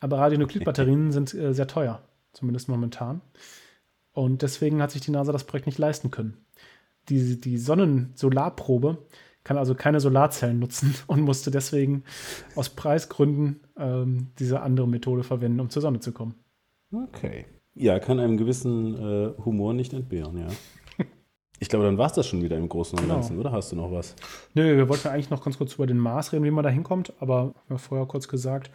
[0.00, 2.02] Aber Radionuklidbatterien sind äh, sehr teuer,
[2.32, 3.20] zumindest momentan.
[4.10, 6.36] Und deswegen hat sich die NASA das Projekt nicht leisten können.
[7.08, 9.06] Die, die Sonnensolarprobe
[9.44, 12.02] kann also keine Solarzellen nutzen und musste deswegen
[12.56, 16.34] aus Preisgründen ähm, diese andere Methode verwenden, um zur Sonne zu kommen.
[16.90, 17.46] Okay.
[17.76, 20.48] Ja, kann einem gewissen äh, Humor nicht entbehren, ja.
[21.60, 23.14] Ich glaube, dann war es das schon wieder im Großen und Genau.
[23.14, 24.14] Ganzen, oder hast du noch was?
[24.54, 27.12] Nö, wir wollten eigentlich noch ganz kurz über den Mars reden, wie man da hinkommt,
[27.20, 28.70] aber haben wir vorher kurz gesagt.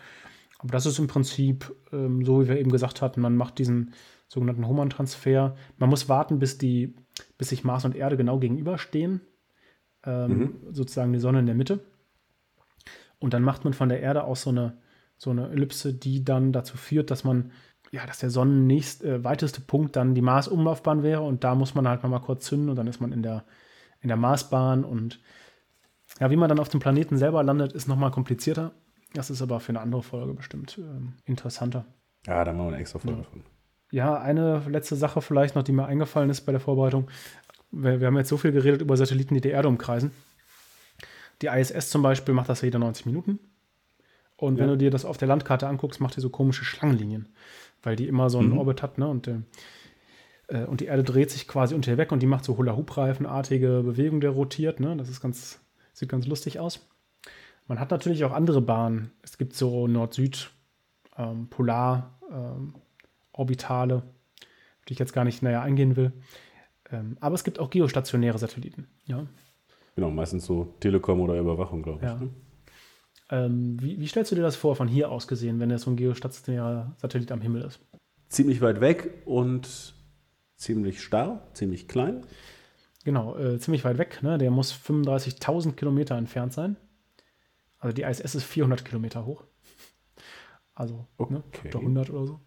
[0.60, 3.94] Aber das ist im Prinzip, ähm, so wie wir eben gesagt hatten, man macht diesen
[4.28, 5.56] sogenannten Hohmann-Transfer.
[5.78, 6.96] Man muss warten, bis, die,
[7.38, 9.22] bis sich Mars und Erde genau gegenüberstehen.
[10.06, 11.80] Ähm, Sozusagen die Sonne in der Mitte.
[13.20, 14.78] Und dann macht man von der Erde aus so eine,
[15.18, 17.52] so eine Ellipse, die dann dazu führt, dass man,
[17.94, 21.88] ja, dass der sonnennächst äh, weiteste Punkt dann die Mars-Umlaufbahn wäre und da muss man
[21.88, 23.46] halt nochmal kurz zünden und dann ist man in der,
[24.02, 25.20] in der Marsbahn und
[26.20, 28.72] ja, wie man dann auf dem Planeten selber landet, ist nochmal komplizierter.
[29.14, 31.86] Das ist aber für eine andere Folge bestimmt ähm, interessanter.
[32.26, 33.24] Ja, da machen wir eine extra Folge Ja.
[33.26, 33.44] von.
[33.92, 37.12] Ja, eine letzte Sache vielleicht noch, die mir eingefallen ist bei der Vorbereitung.
[37.70, 40.10] Wir, wir haben jetzt so viel geredet über Satelliten, die die Erde umkreisen.
[41.44, 43.40] Die ISS zum Beispiel macht das ja jede 90 Minuten.
[44.44, 44.72] Und wenn Ja.
[44.74, 47.30] du dir das auf der Landkarte anguckst, macht die so komische Schlangenlinien,
[47.82, 48.58] weil die immer so einen Mhm.
[48.60, 49.08] Orbit hat, ne?
[49.08, 49.40] Und, äh,
[50.48, 53.82] äh, und die Erde dreht sich quasi unter ihr weg und die macht so Hula-Hoop-Reifenartige
[53.84, 54.96] Bewegung, der rotiert, ne?
[54.98, 55.60] Das ist ganz,
[55.94, 56.88] sieht ganz lustig aus.
[57.68, 59.12] Man hat natürlich auch andere Bahnen.
[59.22, 60.52] Es gibt so Nord-Süd,
[61.18, 62.76] ähm, Polar, ähm,
[63.32, 66.12] Orbitale, auf die ich jetzt gar nicht näher eingehen will.
[66.92, 68.88] Ähm, aber es gibt auch geostationäre Satelliten.
[69.06, 69.26] Ja.
[69.96, 72.06] Genau, meistens so Telekom oder Überwachung, glaube ich.
[72.06, 72.16] Ja.
[72.18, 72.30] Ne?
[73.34, 75.90] Ähm, wie, wie stellst du dir das vor, von hier aus gesehen, wenn jetzt so
[75.92, 77.80] ein geostationärer Satellit am Himmel ist?
[78.30, 79.96] Ziemlich weit weg und
[80.56, 82.26] ziemlich starr, ziemlich klein.
[83.06, 84.22] Genau, äh, ziemlich weit weg.
[84.22, 84.38] Ne?
[84.38, 86.78] Der muss 35.000 Kilometer entfernt sein.
[87.80, 89.44] Also die ISS ist 400 Kilometer hoch.
[90.76, 91.34] Also Okay.
[91.34, 92.40] ne, Faktor 100 oder so.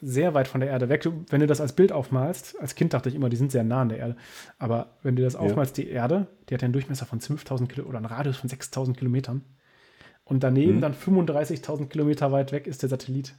[0.00, 1.02] Sehr weit von der Erde weg.
[1.02, 3.64] Du- Wenn du das als Bild aufmalst, als Kind dachte ich immer, die sind sehr
[3.64, 4.16] nah an der Erde.
[4.58, 7.86] Aber wenn du das aufmalst, die Erde, die hat ja einen Durchmesser von 12.000 Kilometern
[7.88, 9.42] oder einen Radius von 6.000 Kilometern.
[10.26, 10.80] Und daneben Mhm.
[10.82, 13.34] dann 35.000 Kilometer weit weg ist der Satellit.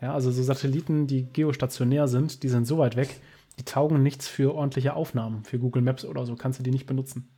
[0.00, 3.20] Ja, also so Satelliten, die geostationär sind, die sind so weit weg,
[3.58, 5.44] die taugen nichts für ordentliche Aufnahmen.
[5.44, 7.28] Für Google Maps oder so kannst du die nicht benutzen.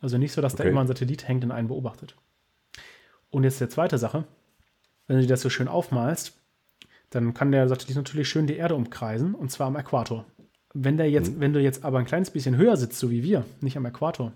[0.00, 0.70] Also nicht so, dass da Okay.
[0.70, 2.14] immer ein Satellit hängt und einen beobachtet.
[3.30, 4.24] Und jetzt die zweite Sache.
[5.06, 6.38] Wenn du dir das so schön aufmalst,
[7.10, 10.26] dann kann der Satellit natürlich schön die Erde umkreisen und zwar am Äquator.
[10.74, 13.44] Wenn, der jetzt, wenn du jetzt aber ein kleines bisschen höher sitzt, so wie wir,
[13.62, 14.32] nicht am Äquator,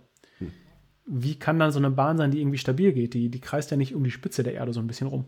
[1.05, 3.15] wie kann dann so eine Bahn sein, die irgendwie stabil geht?
[3.15, 5.25] Die, die kreist ja nicht um die Spitze der Erde so ein bisschen rum.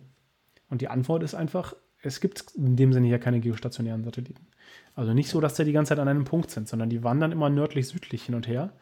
[0.69, 4.47] Und die Antwort ist einfach, es gibt in dem Sinne hier keine geostationären Satelliten.
[4.95, 7.33] Also nicht so, dass die die ganze Zeit an einem Punkt sind, sondern die wandern
[7.33, 8.73] immer nördlich-südlich hin und her,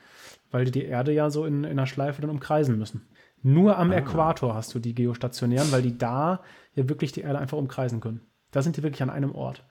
[0.51, 3.07] weil die die Erde ja so in, in einer Schleife dann umkreisen müssen.
[3.43, 6.43] Nur am Äquator hast du die geostationären, weil die da
[6.75, 8.21] ja wirklich die Erde einfach umkreisen können.
[8.51, 9.65] Da sind die wirklich an einem Ort.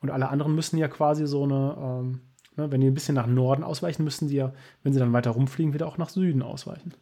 [0.00, 2.20] Und alle anderen müssen ja quasi so eine, ähm,
[2.58, 4.52] ne, wenn die ein bisschen nach Norden ausweichen, müssen die ja,
[4.82, 6.92] wenn sie dann weiter rumfliegen, wieder auch nach Süden ausweichen.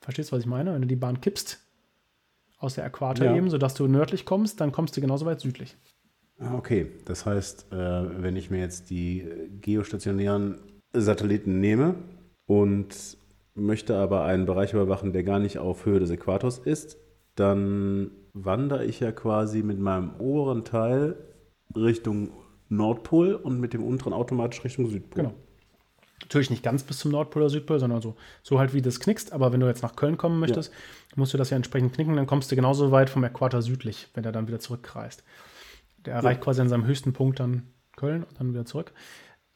[0.00, 0.72] Verstehst du, was ich meine?
[0.74, 1.60] Wenn du die Bahn kippst
[2.58, 3.34] aus der Äquator Ja.
[3.36, 5.76] eben, sodass du nördlich kommst, dann kommst du genauso weit südlich.
[6.38, 7.76] Ah, Okay, das heißt, äh,
[8.22, 9.26] wenn ich mir jetzt die
[9.60, 10.58] geostationären
[10.92, 11.94] Satelliten nehme
[12.46, 13.16] und
[13.54, 16.96] möchte aber einen Bereich überwachen, der gar nicht auf Höhe des Äquators ist,
[17.36, 21.16] dann wandere ich ja quasi mit meinem oberen Teil
[21.74, 22.30] Richtung
[22.68, 25.22] Nordpol und mit dem unteren automatisch Richtung Südpol.
[25.24, 25.34] Genau.
[26.22, 29.32] Natürlich nicht ganz bis zum Nordpol oder Südpol, sondern so, so halt wie das knickst.
[29.32, 30.72] Aber wenn du jetzt nach Köln kommen möchtest,
[31.16, 34.24] musst du das ja entsprechend knicken, dann kommst du genauso weit vom Äquator südlich, wenn
[34.24, 35.22] er dann wieder zurückkreist.
[36.06, 37.64] Der erreicht quasi an seinem höchsten Punkt dann
[37.96, 38.92] Köln und dann wieder zurück.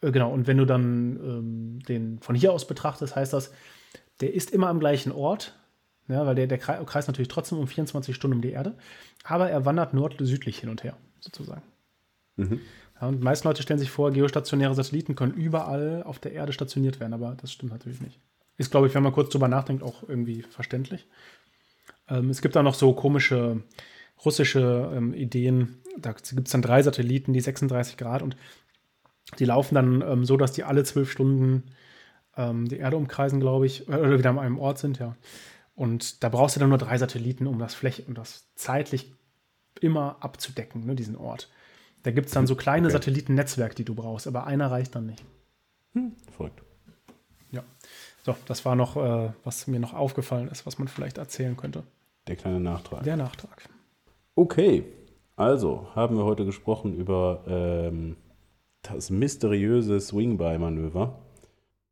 [0.03, 3.51] Äh, Genau, und wenn du dann ähm, den von hier aus betrachtest, heißt das,
[4.21, 5.59] der ist immer am gleichen Ort,
[6.09, 8.77] ja, weil der, der krei- kreist natürlich trotzdem um 24 Stunden um die Erde,
[9.25, 11.63] aber er wandert nord-südlich hin und her, sozusagen.
[12.37, 12.61] Mhm.
[13.01, 16.53] Ja, und die meisten Leute stellen sich vor, geostationäre Satelliten können überall auf der Erde
[16.53, 18.19] stationiert werden, aber das stimmt natürlich nicht.
[18.57, 21.07] Ist, glaube ich, wenn man kurz drüber nachdenkt, auch irgendwie verständlich.
[22.09, 23.63] Ähm, es gibt da noch so komische
[24.25, 25.79] russische ähm, Ideen.
[25.97, 28.37] Da gibt es dann drei Satelliten, die 36 Grad und
[29.39, 31.65] die laufen dann ähm, so, dass die alle zwölf Stunden
[32.37, 35.17] ähm, die Erde umkreisen, glaube ich, oder wieder an einem Ort sind, ja.
[35.75, 39.13] Und da brauchst du dann nur drei Satelliten, um das Fläche, um das zeitlich
[39.81, 41.49] immer abzudecken, ne, diesen Ort.
[42.03, 42.93] Da gibt es dann so kleine Okay.
[42.95, 45.25] Satellitennetzwerke, die du brauchst, aber einer reicht dann nicht.
[46.37, 46.63] Verrückt.
[47.51, 47.63] Ja.
[48.25, 51.83] So, das war noch, äh, was mir noch aufgefallen ist, was man vielleicht erzählen könnte.
[52.29, 53.03] Der kleine Nachtrag.
[53.03, 53.69] Der Nachtrag.
[54.35, 54.85] Okay,
[55.35, 58.17] also haben wir heute gesprochen über ähm,
[58.83, 61.19] das mysteriöse Swing-By-Manöver.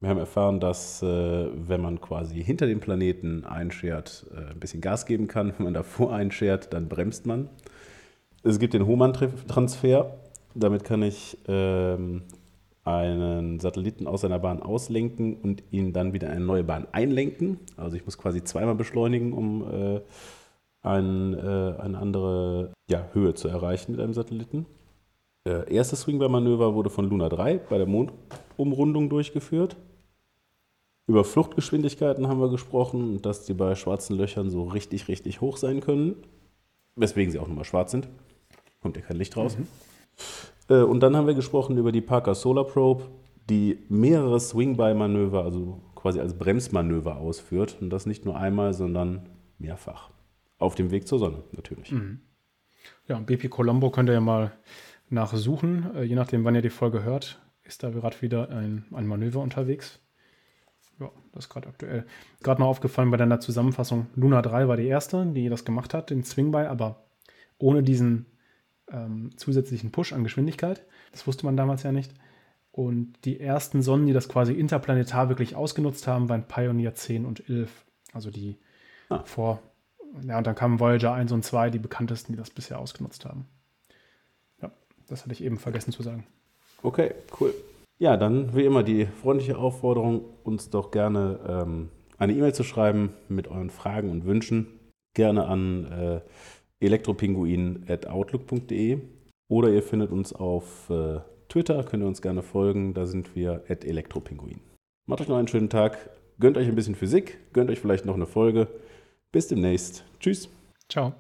[0.01, 4.81] Wir haben erfahren, dass äh, wenn man quasi hinter dem Planeten einschert, äh, ein bisschen
[4.81, 5.55] Gas geben kann.
[5.57, 7.49] Wenn man davor einschert, dann bremst man.
[8.47, 10.19] Es gibt den Hohmann-Transfer.
[10.55, 12.23] Damit kann ich ähm,
[12.85, 17.59] einen Satelliten aus seiner Bahn auslenken und ihn dann wieder in eine neue Bahn einlenken.
[17.77, 20.01] Also ich muss quasi zweimal beschleunigen, um äh,
[20.83, 24.67] ein, äh, eine andere ja, Höhe zu erreichen mit einem Satelliten.
[25.45, 29.77] Äh, erstes Swing-By-Manöver wurde von Luna 3 bei der Mondumrundung durchgeführt.
[31.09, 35.81] Über Fluchtgeschwindigkeiten haben wir gesprochen dass die bei schwarzen Löchern so richtig, richtig hoch sein
[35.81, 36.15] können.
[36.95, 38.09] Weswegen sie auch nochmal schwarz sind.
[38.87, 39.57] Kommt ja kein Licht raus.
[40.69, 43.11] Äh, und dann haben wir gesprochen über die Parker Solar Probe,
[43.51, 47.79] die mehrere Swing-By-Manöver, also quasi als Bremsmanöver ausführt.
[47.81, 49.29] Und das nicht nur einmal, sondern
[49.59, 50.11] mehrfach.
[50.59, 51.93] Auf dem Weg zur Sonne natürlich.
[53.09, 54.53] Ja, und BP Colombo könnt ihr ja mal
[55.09, 55.93] nachsuchen.
[55.97, 59.41] Äh, je nachdem, wann ihr die Folge hört, ist da gerade wieder ein, ein Manöver
[59.41, 59.99] unterwegs.
[61.01, 62.07] Ja, das ist gerade aktuell.
[62.41, 64.07] Gerade noch aufgefallen bei deiner Zusammenfassung.
[64.15, 67.03] Luna 3 war die erste, die das gemacht hat, den Swing-By, aber
[67.59, 68.27] ohne diesen
[68.91, 70.85] ähm, zusätzlichen Push an Geschwindigkeit.
[71.13, 72.13] Das wusste man damals ja nicht.
[72.73, 77.49] Und die ersten Sonnen, die das quasi interplanetar wirklich ausgenutzt haben, waren Pioneer 10 und
[77.49, 77.71] 11.
[78.13, 78.57] Also die
[79.09, 79.23] Ah.
[79.25, 79.61] vor.
[80.27, 83.47] Ja, und dann kamen Voyager 1 und 2, die bekanntesten, die das bisher ausgenutzt haben.
[84.61, 84.71] Ja,
[85.09, 86.27] das hatte ich eben vergessen zu sagen.
[86.83, 87.55] Okay, cool.
[87.99, 93.15] Ja, dann wie immer die freundliche Aufforderung, uns doch gerne ähm, eine E-Mail zu schreiben
[93.29, 94.67] mit euren Fragen und Wünschen.
[95.15, 96.21] Gerne an äh,
[96.81, 98.99] elektropinguin.outlook.de
[99.49, 103.63] oder ihr findet uns auf äh, Twitter, könnt ihr uns gerne folgen, da sind wir
[103.69, 104.61] at elektropinguin.
[105.07, 106.11] Macht euch noch einen schönen Tag,
[106.41, 108.69] gönnt euch ein bisschen Physik, gönnt euch vielleicht noch eine Folge.
[109.33, 110.05] Bis demnächst.
[110.19, 110.49] Tschüss.
[110.89, 111.13] Ciao.